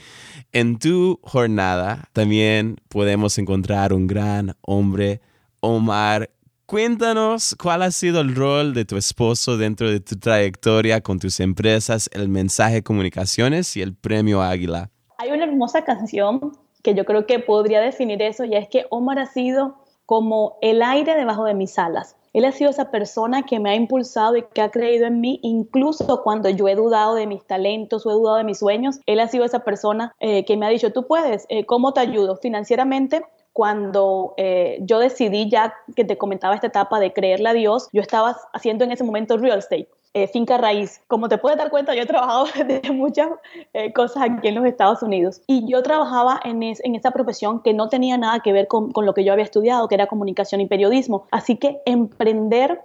En 0.52 0.78
tu 0.78 1.20
jornada 1.22 2.08
también 2.12 2.76
podemos 2.88 3.36
encontrar 3.38 3.92
un 3.92 4.06
gran 4.06 4.56
hombre, 4.62 5.20
Omar. 5.60 6.30
Cuéntanos 6.64 7.54
cuál 7.60 7.82
ha 7.82 7.90
sido 7.90 8.20
el 8.20 8.34
rol 8.34 8.74
de 8.74 8.84
tu 8.84 8.96
esposo 8.96 9.56
dentro 9.56 9.90
de 9.90 10.00
tu 10.00 10.18
trayectoria 10.18 11.00
con 11.00 11.18
tus 11.18 11.40
empresas, 11.40 12.08
el 12.12 12.28
mensaje 12.28 12.82
comunicaciones 12.82 13.76
y 13.76 13.82
el 13.82 13.94
premio 13.94 14.42
Águila. 14.42 14.90
Hay 15.18 15.30
una 15.30 15.44
hermosa 15.44 15.84
canción 15.84 16.52
que 16.82 16.94
yo 16.94 17.04
creo 17.04 17.26
que 17.26 17.38
podría 17.38 17.80
definir 17.80 18.22
eso 18.22 18.44
y 18.44 18.54
es 18.54 18.68
que 18.68 18.86
Omar 18.90 19.18
ha 19.18 19.26
sido 19.26 19.76
como 20.08 20.56
el 20.62 20.82
aire 20.82 21.14
debajo 21.16 21.44
de 21.44 21.52
mis 21.52 21.78
alas. 21.78 22.16
Él 22.32 22.46
ha 22.46 22.52
sido 22.52 22.70
esa 22.70 22.90
persona 22.90 23.42
que 23.42 23.60
me 23.60 23.68
ha 23.68 23.74
impulsado 23.74 24.38
y 24.38 24.42
que 24.54 24.62
ha 24.62 24.70
creído 24.70 25.06
en 25.06 25.20
mí, 25.20 25.38
incluso 25.42 26.22
cuando 26.22 26.48
yo 26.48 26.66
he 26.66 26.74
dudado 26.74 27.14
de 27.14 27.26
mis 27.26 27.44
talentos 27.44 28.06
o 28.06 28.10
he 28.10 28.14
dudado 28.14 28.38
de 28.38 28.44
mis 28.44 28.58
sueños. 28.58 29.00
Él 29.04 29.20
ha 29.20 29.28
sido 29.28 29.44
esa 29.44 29.64
persona 29.64 30.14
eh, 30.18 30.46
que 30.46 30.56
me 30.56 30.64
ha 30.64 30.70
dicho, 30.70 30.94
tú 30.94 31.06
puedes, 31.06 31.44
eh, 31.50 31.66
¿cómo 31.66 31.92
te 31.92 32.00
ayudo? 32.00 32.36
Financieramente, 32.36 33.22
cuando 33.52 34.32
eh, 34.38 34.78
yo 34.80 34.98
decidí 34.98 35.50
ya 35.50 35.74
que 35.94 36.04
te 36.04 36.16
comentaba 36.16 36.54
esta 36.54 36.68
etapa 36.68 37.00
de 37.00 37.12
creerle 37.12 37.50
a 37.50 37.52
Dios, 37.52 37.90
yo 37.92 38.00
estaba 38.00 38.34
haciendo 38.54 38.84
en 38.84 38.92
ese 38.92 39.04
momento 39.04 39.36
real 39.36 39.58
estate. 39.58 39.90
Eh, 40.18 40.26
finca 40.26 40.58
raíz. 40.58 41.00
Como 41.06 41.28
te 41.28 41.38
puedes 41.38 41.56
dar 41.58 41.70
cuenta, 41.70 41.94
yo 41.94 42.02
he 42.02 42.06
trabajado 42.06 42.46
de 42.66 42.90
muchas 42.90 43.28
eh, 43.72 43.92
cosas 43.92 44.24
aquí 44.24 44.48
en 44.48 44.56
los 44.56 44.64
Estados 44.64 45.00
Unidos 45.00 45.42
y 45.46 45.70
yo 45.70 45.80
trabajaba 45.84 46.40
en, 46.42 46.60
en 46.60 46.94
esa 46.96 47.12
profesión 47.12 47.62
que 47.62 47.72
no 47.72 47.88
tenía 47.88 48.18
nada 48.18 48.40
que 48.40 48.52
ver 48.52 48.66
con, 48.66 48.90
lo 48.96 49.14
que 49.14 49.22
yo 49.22 49.32
había 49.32 49.44
estudiado, 49.44 49.86
que 49.86 49.94
era 49.94 50.08
comunicación 50.08 50.60
y 50.60 50.66
periodismo. 50.66 51.28
Así 51.30 51.56
que 51.56 51.80
emprender 51.86 52.80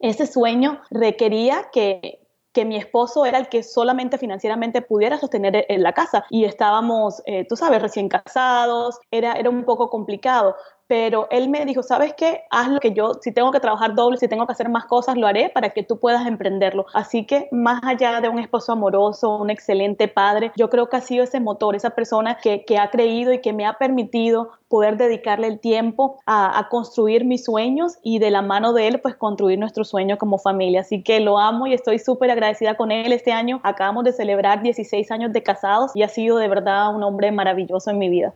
ese 0.00 0.26
sueño 0.26 0.82
requería 0.90 1.68
que, 1.72 2.20
mi 2.64 2.76
esposo 2.76 3.26
era 3.26 3.36
el 3.36 3.50
que 3.50 3.62
solamente 3.62 4.16
financieramente 4.16 4.80
pudiera 4.80 5.18
sostener 5.18 5.66
la 5.68 5.92
casa 5.92 6.24
y 6.30 6.46
estábamos, 6.46 7.22
tú 7.50 7.54
sabes, 7.54 7.82
recién 7.82 8.08
casados, 8.08 8.98
era, 9.10 9.34
era 9.34 9.50
un 9.50 9.64
poco 9.64 9.90
complicado, 9.90 10.56
pero 10.88 11.26
él 11.30 11.48
me 11.48 11.64
dijo, 11.64 11.82
¿sabes 11.82 12.14
qué? 12.14 12.42
Haz 12.50 12.68
lo 12.68 12.80
que 12.80 12.92
yo, 12.92 13.14
si 13.20 13.32
tengo 13.32 13.50
que 13.50 13.60
trabajar 13.60 13.94
doble, 13.94 14.18
si 14.18 14.28
tengo 14.28 14.46
que 14.46 14.52
hacer 14.52 14.68
más 14.68 14.84
cosas, 14.84 15.16
lo 15.16 15.26
haré 15.26 15.50
para 15.50 15.70
que 15.70 15.82
tú 15.82 15.98
puedas 15.98 16.26
emprenderlo. 16.26 16.86
Así 16.94 17.26
que 17.26 17.48
más 17.50 17.80
allá 17.84 18.20
de 18.20 18.28
un 18.28 18.38
esposo 18.38 18.72
amoroso, 18.72 19.36
un 19.36 19.50
excelente 19.50 20.08
padre, 20.08 20.52
yo 20.56 20.70
creo 20.70 20.88
que 20.88 20.96
ha 20.96 21.00
sido 21.00 21.24
ese 21.24 21.40
motor, 21.40 21.74
esa 21.74 21.90
persona 21.90 22.36
que, 22.36 22.64
ha 22.78 22.90
creído 22.90 23.32
y 23.32 23.40
que 23.40 23.52
me 23.52 23.66
ha 23.66 23.74
permitido 23.78 24.50
poder 24.68 24.96
dedicarle 24.96 25.46
el 25.46 25.60
tiempo 25.60 26.18
a, 26.26 26.58
a, 26.58 26.68
construir 26.68 27.24
mis 27.24 27.44
sueños 27.44 27.98
y 28.02 28.18
de 28.18 28.30
la 28.30 28.42
mano 28.42 28.72
de 28.72 28.88
él, 28.88 29.00
pues 29.00 29.14
construir 29.14 29.58
nuestro 29.58 29.84
sueño 29.84 30.18
como 30.18 30.38
familia. 30.38 30.82
Así 30.82 31.02
que 31.02 31.20
lo 31.20 31.38
amo 31.38 31.66
y 31.66 31.72
estoy 31.72 31.98
súper 31.98 32.30
agradecida 32.30 32.76
con 32.76 32.92
él. 32.92 33.12
Este 33.12 33.32
año 33.32 33.60
acabamos 33.62 34.04
de 34.04 34.12
celebrar 34.12 34.62
16 34.62 35.10
años 35.10 35.32
de 35.32 35.42
casados 35.42 35.92
y 35.94 36.02
ha 36.02 36.08
sido 36.08 36.36
de 36.36 36.48
verdad 36.48 36.94
un 36.94 37.02
hombre 37.02 37.32
maravilloso 37.32 37.90
en 37.90 37.98
mi 37.98 38.08
vida. 38.08 38.34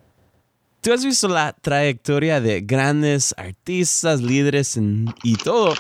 Tú 0.83 0.95
has 0.95 1.05
visto 1.05 1.29
la 1.29 1.53
trayectoria 1.53 2.41
de 2.41 2.63
grandes 2.63 3.35
artistas, 3.37 4.23
líderes 4.23 4.81
y 5.23 5.37
todo. 5.37 5.75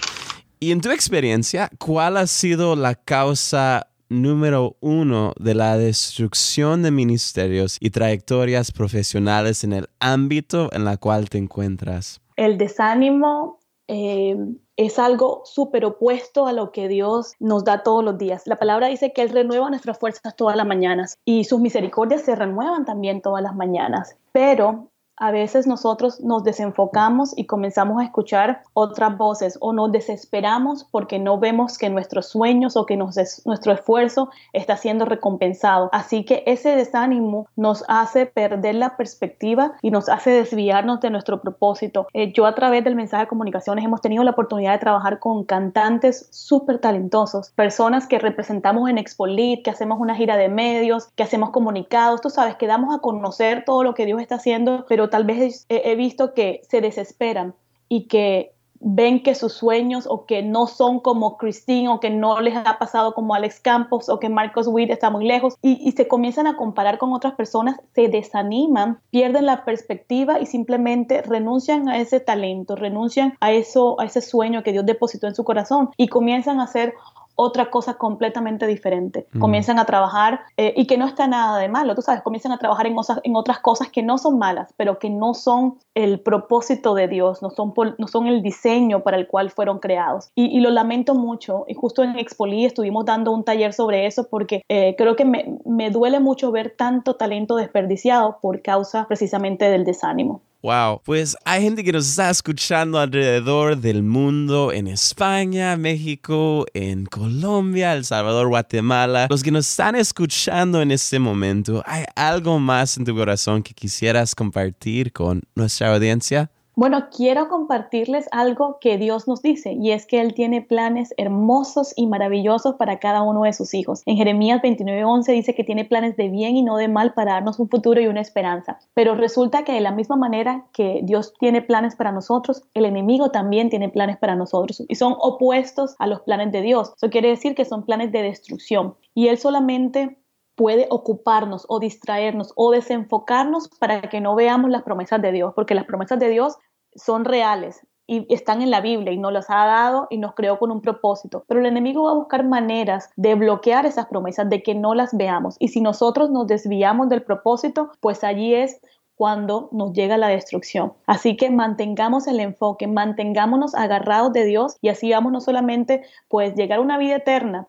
Y 0.59 0.73
en 0.73 0.83
tu 0.83 0.91
experiencia, 0.91 1.71
¿cuál 1.79 2.19
ha 2.19 2.27
sido 2.27 2.77
la 2.77 2.95
causa 2.95 3.87
número 4.11 4.77
uno 4.81 5.33
de 5.39 5.55
la 5.55 5.79
destrucción 5.79 6.83
de 6.83 6.91
ministerios 6.91 7.79
y 7.81 7.89
trayectorias 7.89 8.73
profesionales 8.73 9.65
en 9.65 9.73
el 9.73 9.89
ámbito 10.01 10.69
en 10.73 10.85
la 10.85 10.99
cual 10.99 11.31
te 11.31 11.39
encuentras? 11.39 12.21
El 12.37 12.59
desánimo 12.59 13.59
eh, 13.89 14.37
es 14.77 14.99
algo 14.99 15.41
súper 15.47 15.87
opuesto 15.87 16.47
a 16.47 16.53
lo 16.53 16.73
que 16.73 16.89
Dios 16.89 17.33
nos 17.39 17.65
da 17.65 17.83
todos 17.83 18.05
los 18.05 18.19
días. 18.19 18.47
La 18.47 18.57
palabra 18.57 18.89
dice 18.89 19.15
que 19.15 19.23
Él 19.23 19.31
renueva 19.31 19.71
nuestras 19.71 19.99
fuerzas 19.99 20.37
todas 20.37 20.57
las 20.57 20.67
mañanas 20.67 21.17
y 21.25 21.45
sus 21.45 21.59
misericordias 21.59 22.21
se 22.21 22.37
renuevan 22.37 22.85
también 22.85 23.23
todas 23.23 23.43
las 23.43 23.55
mañanas. 23.55 24.17
Pero 24.33 24.90
a 25.21 25.31
veces 25.31 25.67
nosotros 25.67 26.21
nos 26.21 26.43
desenfocamos 26.43 27.37
y 27.37 27.45
comenzamos 27.45 28.01
a 28.01 28.05
escuchar 28.05 28.63
otras 28.73 29.17
voces 29.17 29.59
o 29.61 29.73
nos 29.73 29.93
desesperamos 29.93 30.85
porque 30.85 31.19
no 31.19 31.39
vemos 31.39 31.77
que 31.77 31.91
nuestros 31.91 32.29
sueños 32.29 32.77
o 32.77 32.87
que 32.87 32.97
nuestro 32.97 33.73
esfuerzo 33.73 34.31
está 34.55 34.79
siendo 34.79 35.05
recompensado. 35.05 35.91
Así 35.93 36.25
que 36.25 36.43
ese 36.47 36.75
desánimo 36.75 37.47
nos 37.55 37.85
hace 37.87 38.25
perder 38.25 38.77
la 38.77 38.97
perspectiva 38.97 39.73
y 39.83 39.91
nos 39.91 40.09
hace 40.09 40.31
desviarnos 40.31 41.01
de 41.01 41.11
nuestro 41.11 41.43
propósito. 41.43 42.07
Eh, 42.15 42.33
yo 42.33 42.47
a 42.47 42.55
través 42.55 42.83
del 42.83 42.97
mensaje 42.97 43.25
de 43.25 43.29
comunicaciones 43.29 43.85
hemos 43.85 44.01
tenido 44.01 44.25
la 44.25 44.31
oportunidad 44.31 44.73
de 44.73 44.79
trabajar 44.79 45.19
con 45.19 45.45
cantantes 45.45 46.29
súper 46.31 46.79
talentosos, 46.79 47.51
personas 47.51 48.07
que 48.07 48.19
representamos 48.19 48.89
en 48.89 48.97
Expolit, 48.97 49.63
que 49.63 49.71
hacemos 49.71 50.01
una 50.01 50.15
gira 50.15 50.39
de 50.39 50.49
medios, 50.49 51.09
que 51.15 51.23
hacemos 51.23 51.51
comunicados, 51.51 52.23
tú 52.23 52.31
sabes, 52.31 52.55
que 52.57 52.67
damos 52.67 52.95
a 52.95 53.01
conocer 53.01 53.65
todo 53.67 53.85
lo 53.85 53.93
que 53.93 54.07
Dios 54.07 54.23
está 54.23 54.37
haciendo, 54.37 54.87
pero 54.89 55.10
tal 55.11 55.25
vez 55.25 55.67
he, 55.69 55.95
visto 55.95 56.35
que 56.35 56.63
se 56.69 56.81
desesperan 56.81 57.55
y 57.89 58.07
que 58.07 58.53
ven 58.83 59.23
que 59.23 59.35
sus 59.35 59.53
sueños 59.53 60.07
o 60.09 60.25
que 60.25 60.43
no 60.43 60.67
son 60.67 61.01
como 61.01 61.37
Christine 61.37 61.91
o 61.91 62.01
que 62.01 62.09
no 62.09 62.41
les 62.41 62.57
ha 62.57 62.79
pasado 62.79 63.13
como 63.13 63.35
Alex 63.35 63.61
Campos 63.61 64.09
o 64.09 64.19
que 64.19 64.31
Marcos 64.31 64.67
Witt 64.67 64.91
está 64.91 65.11
muy 65.11 65.27
lejos 65.27 65.55
y, 65.61 65.87
y, 65.87 65.93
se 65.93 66.09
comienzan 66.09 66.47
a 66.47 66.57
comparar 66.57 66.97
con 66.97 67.13
otras 67.13 67.35
personas, 67.35 67.79
se 67.95 68.09
desaniman, 68.09 68.99
pierden 69.11 69.45
la 69.45 69.67
perspectiva 69.67 70.41
y 70.41 70.47
simplemente 70.47 71.21
renuncian 71.21 71.91
a 71.91 71.99
ese 71.99 72.21
talento, 72.21 72.75
renuncian 72.75 73.37
a 73.41 73.53
eso, 73.53 74.01
a 74.01 74.07
ese 74.07 74.23
sueño 74.23 74.63
que 74.63 74.73
Dios 74.73 74.87
depositó 74.87 75.27
en 75.27 75.35
su 75.35 75.45
corazón 75.45 75.91
y 75.99 76.09
comienzan 76.09 76.59
a 76.59 76.65
hacer 76.65 76.95
otra 77.41 77.71
cosa 77.71 77.95
completamente 77.95 78.67
diferente. 78.67 79.27
Mm. 79.33 79.41
Comienzan 79.41 79.79
a 79.79 79.87
trabajar 79.87 80.41
eh, 80.59 80.75
y 80.77 80.87
que 80.87 80.99
no 80.99 81.07
está 81.07 81.27
nada 81.27 81.59
de 81.59 81.69
malo, 81.69 81.95
tú 81.95 82.03
sabes, 82.03 82.23
comienzan 82.23 82.53
a 82.53 82.59
trabajar 82.59 82.87
en, 82.87 82.97
en 83.25 83.37
otras 83.37 83.61
cosas 83.61 83.89
que 83.89 84.03
no 84.03 84.19
son 84.19 84.39
malas, 84.39 84.75
pero 84.77 84.99
que 84.99 85.09
no 85.09 85.33
son 85.33 85.79
el 85.95 86.21
propósito 86.21 86.95
de 86.95 87.09
Dios, 87.09 87.41
no 87.41 87.51
son, 87.51 87.73
no 87.99 88.07
son 88.09 88.27
el 88.27 88.43
diseño 88.43 89.03
para 89.03 89.17
el 89.17 89.27
cual 89.27 89.51
fueron 89.51 89.79
creados. 89.79 90.31
Y, 90.35 90.61
lo 90.61 90.69
lamento 90.69 91.15
mucho. 91.15 91.65
Y 91.67 91.75
justo 91.75 92.03
en 92.03 92.19
Expoli 92.19 92.67
estuvimos 92.67 93.07
dando 93.07 93.33
un 93.33 93.45
taller 93.45 93.73
sobre 93.73 94.05
eso 94.05 94.29
porque 94.29 94.63
eh, 94.69 94.95
creo 94.99 95.17
que 95.17 95.25
me, 95.25 95.59
me 95.65 95.91
duele 95.91 96.21
mucho 96.21 96.53
ver 96.53 96.75
tanto 96.77 97.17
talento 97.17 97.57
desperdiciado 97.57 98.39
por 98.43 98.61
causa 98.61 99.07
precisamente 99.09 99.71
del 99.71 99.85
desánimo. 99.85 100.43
Wow, 100.63 101.01
pues 101.07 101.39
hay 101.47 101.63
gente 101.63 101.83
que 101.83 101.91
nos 101.91 102.07
está 102.07 102.29
escuchando 102.29 102.99
alrededor 102.99 103.79
del 103.79 104.03
mundo, 104.03 104.73
en 104.73 104.89
España, 104.89 105.75
México, 105.79 106.67
en 106.75 107.07
Colombia, 107.07 107.95
El 107.95 108.05
Salvador, 108.05 108.49
Guatemala. 108.49 109.27
Los 109.31 109.43
que 109.43 109.51
nos 109.51 109.71
están 109.71 109.97
escuchando 109.97 110.83
en 110.83 110.91
este 110.91 111.19
momento, 111.19 111.83
¿hay 111.87 112.05
algo 112.15 112.59
más 112.59 112.99
en 112.99 113.07
tu 113.07 113.17
corazón 113.17 113.63
que 113.63 113.73
quisieras 113.73 114.35
compartir 114.35 115.13
con 115.15 115.41
nuestra 115.55 115.95
audiencia? 115.95 116.51
Bueno, 116.81 117.09
quiero 117.15 117.51
compartirles 117.51 118.27
algo 118.33 118.79
que 118.81 118.97
Dios 118.97 119.29
nos 119.29 119.43
dice 119.43 119.75
y 119.75 119.91
es 119.91 120.07
que 120.07 120.19
Él 120.19 120.33
tiene 120.33 120.63
planes 120.63 121.13
hermosos 121.19 121.93
y 121.95 122.07
maravillosos 122.07 122.77
para 122.77 122.99
cada 122.99 123.21
uno 123.21 123.43
de 123.43 123.53
sus 123.53 123.75
hijos. 123.75 124.01
En 124.07 124.17
Jeremías 124.17 124.63
29:11 124.63 125.31
dice 125.31 125.55
que 125.55 125.63
tiene 125.63 125.85
planes 125.85 126.17
de 126.17 126.31
bien 126.31 126.57
y 126.57 126.63
no 126.63 126.79
de 126.79 126.89
mal 126.89 127.13
para 127.13 127.35
darnos 127.35 127.59
un 127.59 127.69
futuro 127.69 128.01
y 128.01 128.07
una 128.07 128.23
esperanza. 128.23 128.79
Pero 128.95 129.15
resulta 129.15 129.63
que 129.63 129.75
de 129.75 129.83
la 129.83 129.93
misma 129.93 130.17
manera 130.17 130.65
que 130.73 131.01
Dios 131.03 131.35
tiene 131.39 131.61
planes 131.61 131.97
para 131.97 132.13
nosotros, 132.13 132.63
el 132.73 132.87
enemigo 132.87 133.31
también 133.31 133.69
tiene 133.69 133.91
planes 133.91 134.17
para 134.17 134.35
nosotros 134.35 134.83
y 134.89 134.95
son 134.95 135.17
opuestos 135.21 135.97
a 135.99 136.07
los 136.07 136.23
planes 136.23 136.51
de 136.51 136.63
Dios. 136.63 136.95
Eso 136.97 137.11
quiere 137.11 137.29
decir 137.29 137.55
que 137.55 137.67
son 137.67 137.85
planes 137.85 138.11
de 138.11 138.23
destrucción 138.23 138.95
y 139.15 139.29
Él 139.29 139.37
solamente 139.37 140.17
puede 140.61 140.89
ocuparnos 140.91 141.65
o 141.69 141.81
distraernos 141.81 142.53
o 142.55 142.71
desenfocarnos 142.71 143.69
para 143.79 144.03
que 144.03 144.21
no 144.21 144.35
veamos 144.35 144.71
las 144.71 144.83
promesas 144.83 145.23
de 145.23 145.33
Dios, 145.33 145.55
porque 145.55 145.75
las 145.75 145.87
promesas 145.87 146.19
de 146.19 146.29
Dios 146.29 146.59
son 146.95 147.25
reales 147.25 147.87
y 148.07 148.27
están 148.35 148.61
en 148.61 148.73
la 148.73 148.81
Biblia 148.81 149.13
y 149.13 149.19
nos 149.19 149.33
las 149.33 149.49
ha 149.51 149.67
dado 149.67 150.09
y 150.11 150.19
nos 150.19 150.35
creó 150.35 150.59
con 150.59 150.73
un 150.73 150.81
propósito. 150.81 151.45
Pero 151.47 151.61
el 151.61 151.67
enemigo 151.67 152.03
va 152.03 152.11
a 152.11 152.15
buscar 152.15 152.45
maneras 152.45 153.09
de 153.15 153.37
bloquear 153.37 153.87
esas 153.87 154.07
promesas, 154.07 154.51
de 154.51 154.65
que 154.65 154.75
no 154.75 154.95
las 154.97 155.17
veamos. 155.17 155.55
Y 155.61 155.69
si 155.69 155.81
nosotros 155.81 156.29
nos 156.29 156.49
desviamos 156.49 157.09
del 157.09 157.23
propósito, 157.23 157.93
pues 158.01 158.25
allí 158.25 158.53
es 158.53 158.81
cuando 159.21 159.69
nos 159.71 159.93
llega 159.93 160.17
la 160.17 160.29
destrucción. 160.29 160.95
Así 161.05 161.37
que 161.37 161.51
mantengamos 161.51 162.27
el 162.27 162.41
enfoque, 162.41 162.87
mantengámonos 162.87 163.75
agarrados 163.75 164.33
de 164.33 164.47
Dios 164.47 164.79
y 164.81 164.89
así 164.89 165.11
vamos 165.11 165.31
no 165.31 165.43
solamente 165.43 166.01
pues 166.29 166.55
llegar 166.55 166.79
a 166.79 166.81
una 166.81 166.97
vida 166.97 167.17
eterna, 167.17 167.69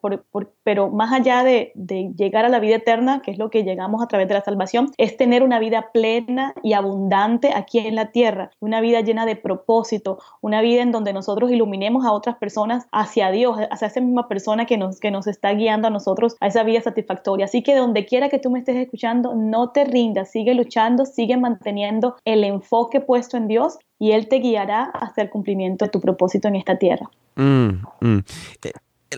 pero 0.63 0.89
más 0.91 1.11
allá 1.11 1.43
de, 1.43 1.73
de, 1.75 2.13
llegar 2.15 2.45
a 2.45 2.47
la 2.47 2.61
vida 2.61 2.77
eterna, 2.77 3.21
que 3.21 3.31
es 3.31 3.37
lo 3.37 3.49
que 3.49 3.65
llegamos 3.65 4.01
a 4.01 4.07
través 4.07 4.29
de 4.29 4.35
la 4.35 4.41
salvación, 4.45 4.91
es 4.95 5.17
tener 5.17 5.43
una 5.43 5.59
vida 5.59 5.89
plena 5.91 6.53
y 6.63 6.71
abundante 6.71 7.51
aquí 7.53 7.79
en 7.79 7.95
la 7.95 8.11
tierra, 8.11 8.51
una 8.61 8.79
vida 8.79 9.01
llena 9.01 9.25
de 9.25 9.35
propósito, 9.35 10.19
una 10.39 10.61
vida 10.61 10.81
en 10.81 10.93
donde 10.93 11.11
nosotros 11.11 11.51
iluminemos 11.51 12.05
a 12.05 12.13
otras 12.13 12.37
personas 12.37 12.87
hacia 12.93 13.29
Dios, 13.29 13.57
hacia 13.71 13.87
esa 13.87 13.99
misma 13.99 14.29
persona 14.29 14.65
que 14.65 14.77
nos, 14.77 15.01
que 15.01 15.11
nos 15.11 15.27
está 15.27 15.51
guiando 15.51 15.89
a 15.89 15.91
nosotros 15.91 16.37
a 16.39 16.47
esa 16.47 16.63
vida 16.63 16.79
satisfactoria. 16.79 17.43
Así 17.43 17.61
que 17.61 17.75
donde 17.75 18.05
quiera 18.05 18.29
que 18.29 18.39
tú 18.39 18.49
me 18.51 18.59
estés 18.59 18.77
escuchando, 18.77 19.35
no 19.35 19.71
te 19.71 19.83
rindas, 19.83 20.31
sigue 20.31 20.53
luchando, 20.53 21.05
sigue 21.05 21.40
manteniendo 21.41 22.15
el 22.23 22.43
enfoque 22.45 23.01
puesto 23.01 23.36
en 23.36 23.47
Dios 23.47 23.77
y 23.99 24.12
Él 24.12 24.30
te 24.30 24.38
guiará 24.38 24.84
hasta 24.84 25.21
el 25.21 25.30
cumplimiento 25.30 25.86
de 25.86 25.91
tu 25.91 25.99
propósito 25.99 26.47
en 26.47 26.56
esta 26.56 26.77
tierra. 26.77 27.10
Mm, 27.36 27.84
mm. 27.99 28.23
Eh, 28.63 28.71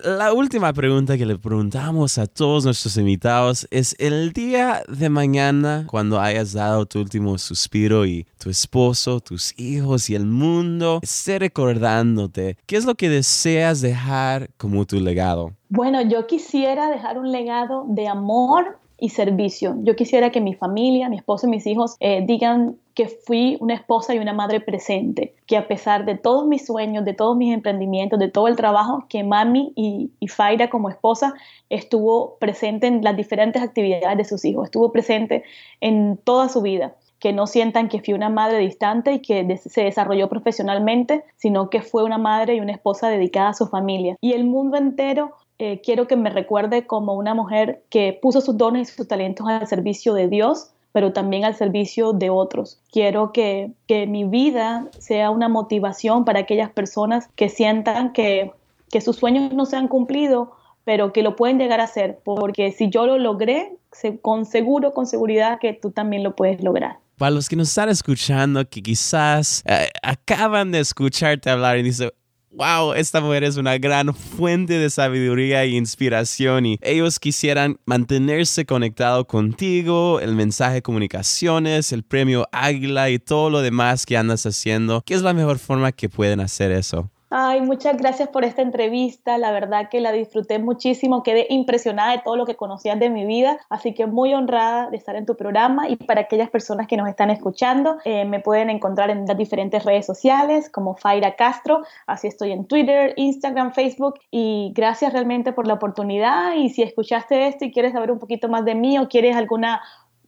La 0.04 0.34
última 0.34 0.74
pregunta 0.74 1.18
que 1.20 1.26
le 1.26 1.38
preguntamos 1.38 2.18
a 2.18 2.26
todos 2.26 2.66
nuestros 2.66 2.98
invitados 2.98 3.68
es 3.70 3.96
el 4.00 4.34
día 4.34 4.82
de 4.88 5.10
mañana, 5.10 5.86
cuando 5.88 6.20
hayas 6.20 6.52
dado 6.54 6.88
tu 6.88 7.00
último 7.00 7.38
suspiro 7.38 8.04
y 8.06 8.26
tu 8.40 8.50
esposo, 8.50 9.20
tus 9.20 9.54
hijos 9.60 10.10
y 10.10 10.16
el 10.16 10.26
mundo 10.26 11.00
esté 11.04 11.38
recordándote, 11.38 12.58
¿qué 12.66 12.76
es 12.76 12.86
lo 12.86 12.96
que 12.96 13.08
deseas 13.08 13.82
dejar 13.82 14.50
como 14.58 14.84
tu 14.86 15.00
legado? 15.00 15.52
Bueno, 15.70 16.02
yo 16.02 16.26
quisiera 16.26 16.90
dejar 16.90 17.20
un 17.20 17.32
legado 17.32 17.86
de 17.88 18.08
amor 18.08 18.80
y 19.04 19.10
servicio. 19.10 19.76
Yo 19.82 19.98
quisiera 19.98 20.30
que 20.30 20.40
mi 20.40 20.54
familia, 20.54 21.10
mi 21.10 21.18
esposo 21.18 21.46
y 21.46 21.50
mis 21.50 21.68
hijos 21.68 21.98
eh, 22.00 22.24
digan 22.26 22.78
que 22.94 23.10
fui 23.10 23.58
una 23.60 23.74
esposa 23.74 24.16
y 24.16 24.20
una 24.20 24.32
madre 24.32 24.62
presente, 24.62 25.36
que 25.46 25.58
a 25.58 25.68
pesar 25.68 26.06
de 26.06 26.16
todos 26.16 26.48
mis 26.48 26.66
sueños, 26.66 27.04
de 27.04 27.14
todos 27.14 27.36
mis 27.36 27.54
emprendimientos, 27.54 28.18
de 28.18 28.30
todo 28.30 28.48
el 28.48 28.56
trabajo, 28.56 29.06
que 29.10 29.26
mami 29.26 29.74
y, 29.76 30.12
y 30.22 30.28
Faira 30.30 30.70
como 30.70 30.90
esposa 30.90 31.34
estuvo 31.70 32.38
presente 32.40 32.88
en 32.88 33.04
las 33.04 33.18
diferentes 33.18 33.62
actividades 33.62 34.18
de 34.18 34.24
sus 34.24 34.46
hijos, 34.46 34.68
estuvo 34.68 34.94
presente 34.94 35.44
en 35.82 36.16
toda 36.16 36.48
su 36.48 36.62
vida 36.62 36.96
que 37.20 37.32
no 37.32 37.48
sientan 37.48 37.88
que 37.88 38.02
fui 38.02 38.14
una 38.14 38.28
madre 38.28 38.58
distante 38.60 39.14
y 39.14 39.22
que 39.22 39.58
se 39.58 39.84
desarrolló 39.84 40.28
profesionalmente, 40.28 41.24
sino 41.38 41.70
que 41.70 41.82
fue 41.82 42.04
una 42.04 42.18
madre 42.18 42.56
y 42.56 42.60
una 42.60 42.74
esposa 42.74 43.08
dedicada 43.08 43.50
a 43.50 43.54
su 43.54 43.68
familia. 43.68 44.18
Y 44.20 44.34
el 44.34 44.44
mundo 44.44 44.76
entero 44.76 45.32
eh, 45.64 45.80
quiero 45.82 46.08
que 46.08 46.18
me 46.18 46.30
recuerde 46.30 46.86
como 46.86 47.14
una 47.14 47.34
mujer 47.34 47.84
que 47.90 48.20
puso 48.22 48.42
sus 48.42 48.58
dones 48.58 48.92
y 48.92 48.96
sus 48.96 49.08
talentos 49.08 49.48
al 49.48 49.66
servicio 49.66 50.14
de 50.14 50.28
Dios, 50.28 50.72
pero 50.92 51.14
también 51.14 51.46
al 51.46 51.56
servicio 51.56 52.12
de 52.12 52.30
otros. 52.30 52.82
Quiero 52.92 53.32
que, 53.32 53.72
que 53.88 54.06
mi 54.06 54.26
vida 54.26 54.90
sea 55.00 55.30
una 55.30 55.48
motivación 55.48 56.26
para 56.26 56.42
aquellas 56.42 56.70
personas 56.70 57.30
que 57.38 57.48
sientan 57.48 58.12
que, 58.12 58.52
que 58.92 59.00
sus 59.00 59.16
sueños 59.16 59.54
no 59.54 59.66
se 59.66 59.78
han 59.78 59.88
cumplido, 59.88 60.52
pero 60.84 61.14
que 61.14 61.24
lo 61.24 61.38
pueden 61.38 61.60
llegar 61.60 61.80
a 61.80 61.86
hacer, 61.86 62.20
porque 62.26 62.74
si 62.74 62.90
yo 62.90 63.08
lo 63.08 63.18
logré, 63.18 63.78
con 64.22 64.46
seguro, 64.46 64.94
con 64.94 65.08
seguridad 65.08 65.60
que 65.60 65.72
tú 65.72 65.92
también 65.92 66.24
lo 66.24 66.36
puedes 66.36 66.62
lograr 66.62 66.98
para 67.18 67.32
los 67.32 67.48
que 67.48 67.56
nos 67.56 67.70
están 67.70 67.90
escuchando, 67.90 68.68
que 68.68 68.82
quizás 68.82 69.64
eh, 69.66 69.88
acaban 70.02 70.72
de 70.72 70.80
escucharte 70.80 71.50
hablar 71.50 71.78
y 71.78 71.84
dicen, 71.84 72.10
wow, 72.56 72.94
esta 72.94 73.20
mujer 73.20 73.44
es 73.44 73.58
una 73.58 73.78
gran 73.78 74.14
fuente 74.14 74.78
de 74.78 74.90
sabiduría 74.90 75.64
e 75.64 75.70
inspiración 75.70 76.66
y 76.66 76.80
ellos 76.82 77.20
quisieran 77.20 77.80
mantenerse 77.86 78.66
conectados 78.66 79.26
contigo, 79.26 80.20
el 80.20 80.36
mensaje 80.36 80.76
de 80.76 80.82
comunicaciones, 80.82 81.92
el 81.92 82.04
premio 82.04 82.48
Águila 82.52 83.10
y 83.10 83.20
todo 83.20 83.50
lo 83.50 83.62
demás 83.62 84.06
que 84.06 84.18
andas 84.18 84.46
haciendo, 84.46 85.02
¿qué 85.06 85.16
es 85.16 85.22
la 85.22 85.34
mejor 85.34 85.60
forma 85.60 85.92
que 85.92 86.10
pueden 86.10 86.40
hacer 86.40 86.72
eso? 86.72 87.10
Ay, 87.36 87.62
muchas 87.62 87.98
gracias 87.98 88.30
por 88.30 88.46
esta 88.46 88.62
entrevista. 88.62 89.40
La 89.40 89.52
verdad 89.52 89.90
que 89.90 90.00
la 90.00 90.12
disfruté 90.12 90.60
muchísimo. 90.60 91.24
Quedé 91.24 91.48
impresionada 91.50 92.12
de 92.12 92.22
todo 92.24 92.36
lo 92.36 92.46
que 92.46 92.56
conocías 92.56 93.00
de 93.00 93.10
mi 93.10 93.26
vida. 93.26 93.58
Así 93.70 93.96
que 93.96 94.06
muy 94.06 94.36
honrada 94.36 94.92
de 94.92 94.98
estar 94.98 95.16
en 95.16 95.26
tu 95.26 95.36
programa. 95.36 95.90
Y 95.90 95.96
para 95.96 96.22
aquellas 96.22 96.52
personas 96.52 96.86
que 96.86 96.96
nos 96.96 97.10
están 97.10 97.32
escuchando, 97.32 97.98
eh, 98.06 98.24
me 98.26 98.40
pueden 98.40 98.70
encontrar 98.70 99.10
en 99.10 99.26
las 99.26 99.36
diferentes 99.36 99.84
redes 99.84 100.06
sociales 100.06 100.70
como 100.70 100.96
Faira 100.96 101.36
Castro. 101.36 101.82
Así 102.06 102.28
estoy 102.28 102.52
en 102.52 102.66
Twitter, 102.66 103.16
Instagram, 103.18 103.74
Facebook. 103.74 104.20
Y 104.30 104.72
gracias 104.76 105.12
realmente 105.12 105.54
por 105.54 105.66
la 105.66 105.74
oportunidad. 105.74 106.54
Y 106.54 106.70
si 106.70 106.84
escuchaste 106.84 107.48
esto 107.48 107.66
y 107.66 107.72
quieres 107.72 107.94
saber 107.94 108.12
un 108.12 108.20
poquito 108.20 108.48
más 108.48 108.64
de 108.64 108.76
mí 108.76 109.00
o 109.00 109.10
quieres 109.10 109.36
alguna 109.36 109.82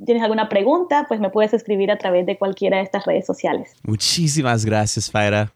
tienes 0.04 0.24
alguna 0.24 0.50
pregunta, 0.50 1.06
pues 1.08 1.20
me 1.20 1.30
puedes 1.30 1.54
escribir 1.54 1.92
a 1.92 2.00
través 2.00 2.26
de 2.26 2.36
cualquiera 2.36 2.78
de 2.78 2.84
estas 2.84 3.06
redes 3.06 3.28
sociales. 3.28 3.76
Muchísimas 3.84 4.66
gracias, 4.66 5.12
Faira 5.12 5.54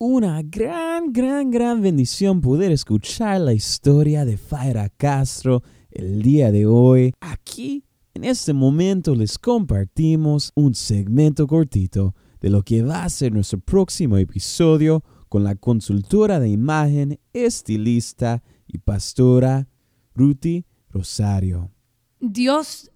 una 0.00 0.42
gran, 0.44 1.12
gran, 1.12 1.50
gran 1.50 1.82
bendición 1.82 2.40
poder 2.40 2.70
escuchar 2.70 3.40
la 3.40 3.52
historia 3.52 4.24
de 4.24 4.36
Faira 4.36 4.88
Castro 4.90 5.64
el 5.90 6.22
día 6.22 6.52
de 6.52 6.66
hoy. 6.66 7.12
Aquí, 7.18 7.84
en 8.14 8.22
este 8.22 8.52
momento, 8.52 9.16
les 9.16 9.36
compartimos 9.38 10.52
un 10.54 10.76
segmento 10.76 11.48
cortito 11.48 12.14
de 12.40 12.48
lo 12.48 12.62
que 12.62 12.82
va 12.82 13.02
a 13.02 13.10
ser 13.10 13.32
nuestro 13.32 13.58
próximo 13.58 14.18
episodio 14.18 15.02
con 15.28 15.42
la 15.42 15.56
consultora 15.56 16.38
de 16.38 16.48
imagen, 16.48 17.18
estilista 17.32 18.44
y 18.68 18.78
pastora 18.78 19.66
Ruti 20.14 20.64
Rosario. 20.90 21.72
Dios 22.20 22.92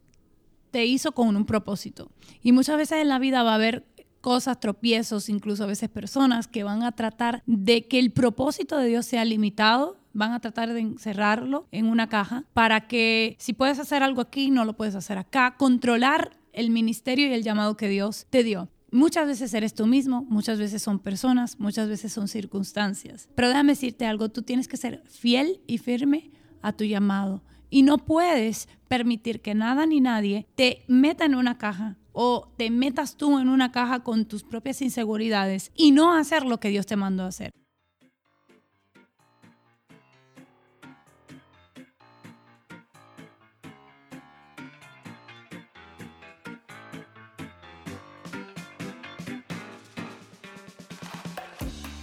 te 0.70 0.86
hizo 0.86 1.12
con 1.12 1.34
un 1.36 1.46
propósito. 1.46 2.12
Y 2.42 2.52
muchas 2.52 2.76
veces 2.76 3.02
en 3.02 3.08
la 3.08 3.18
vida 3.18 3.42
va 3.42 3.52
a 3.52 3.56
haber 3.56 3.86
cosas, 4.22 4.58
tropiezos, 4.60 5.28
incluso 5.28 5.64
a 5.64 5.66
veces 5.66 5.90
personas 5.90 6.48
que 6.48 6.64
van 6.64 6.82
a 6.82 6.92
tratar 6.92 7.42
de 7.44 7.86
que 7.86 7.98
el 7.98 8.12
propósito 8.12 8.78
de 8.78 8.86
Dios 8.86 9.04
sea 9.04 9.26
limitado, 9.26 9.98
van 10.14 10.32
a 10.32 10.40
tratar 10.40 10.72
de 10.72 10.80
encerrarlo 10.80 11.66
en 11.70 11.86
una 11.86 12.08
caja 12.08 12.44
para 12.54 12.86
que 12.86 13.36
si 13.38 13.52
puedes 13.52 13.78
hacer 13.78 14.02
algo 14.02 14.22
aquí, 14.22 14.50
no 14.50 14.64
lo 14.64 14.74
puedes 14.74 14.94
hacer 14.94 15.18
acá, 15.18 15.56
controlar 15.58 16.38
el 16.52 16.70
ministerio 16.70 17.26
y 17.26 17.32
el 17.32 17.42
llamado 17.42 17.76
que 17.76 17.88
Dios 17.88 18.26
te 18.30 18.42
dio. 18.42 18.70
Muchas 18.90 19.26
veces 19.26 19.52
eres 19.54 19.74
tú 19.74 19.86
mismo, 19.86 20.26
muchas 20.28 20.58
veces 20.58 20.82
son 20.82 20.98
personas, 20.98 21.58
muchas 21.58 21.88
veces 21.88 22.12
son 22.12 22.28
circunstancias. 22.28 23.28
Pero 23.34 23.48
déjame 23.48 23.72
decirte 23.72 24.06
algo, 24.06 24.28
tú 24.28 24.42
tienes 24.42 24.68
que 24.68 24.76
ser 24.76 25.02
fiel 25.06 25.62
y 25.66 25.78
firme 25.78 26.30
a 26.60 26.72
tu 26.72 26.84
llamado. 26.84 27.42
Y 27.70 27.84
no 27.84 27.96
puedes 27.96 28.68
permitir 28.88 29.40
que 29.40 29.54
nada 29.54 29.86
ni 29.86 30.00
nadie 30.00 30.46
te 30.56 30.84
meta 30.88 31.24
en 31.24 31.34
una 31.34 31.56
caja 31.56 31.96
o 32.12 32.52
te 32.56 32.70
metas 32.70 33.16
tú 33.16 33.38
en 33.38 33.48
una 33.48 33.72
caja 33.72 34.00
con 34.00 34.26
tus 34.26 34.42
propias 34.42 34.82
inseguridades 34.82 35.72
y 35.74 35.92
no 35.92 36.14
hacer 36.14 36.44
lo 36.44 36.60
que 36.60 36.68
Dios 36.68 36.86
te 36.86 36.96
mandó 36.96 37.24
a 37.24 37.28
hacer. 37.28 37.52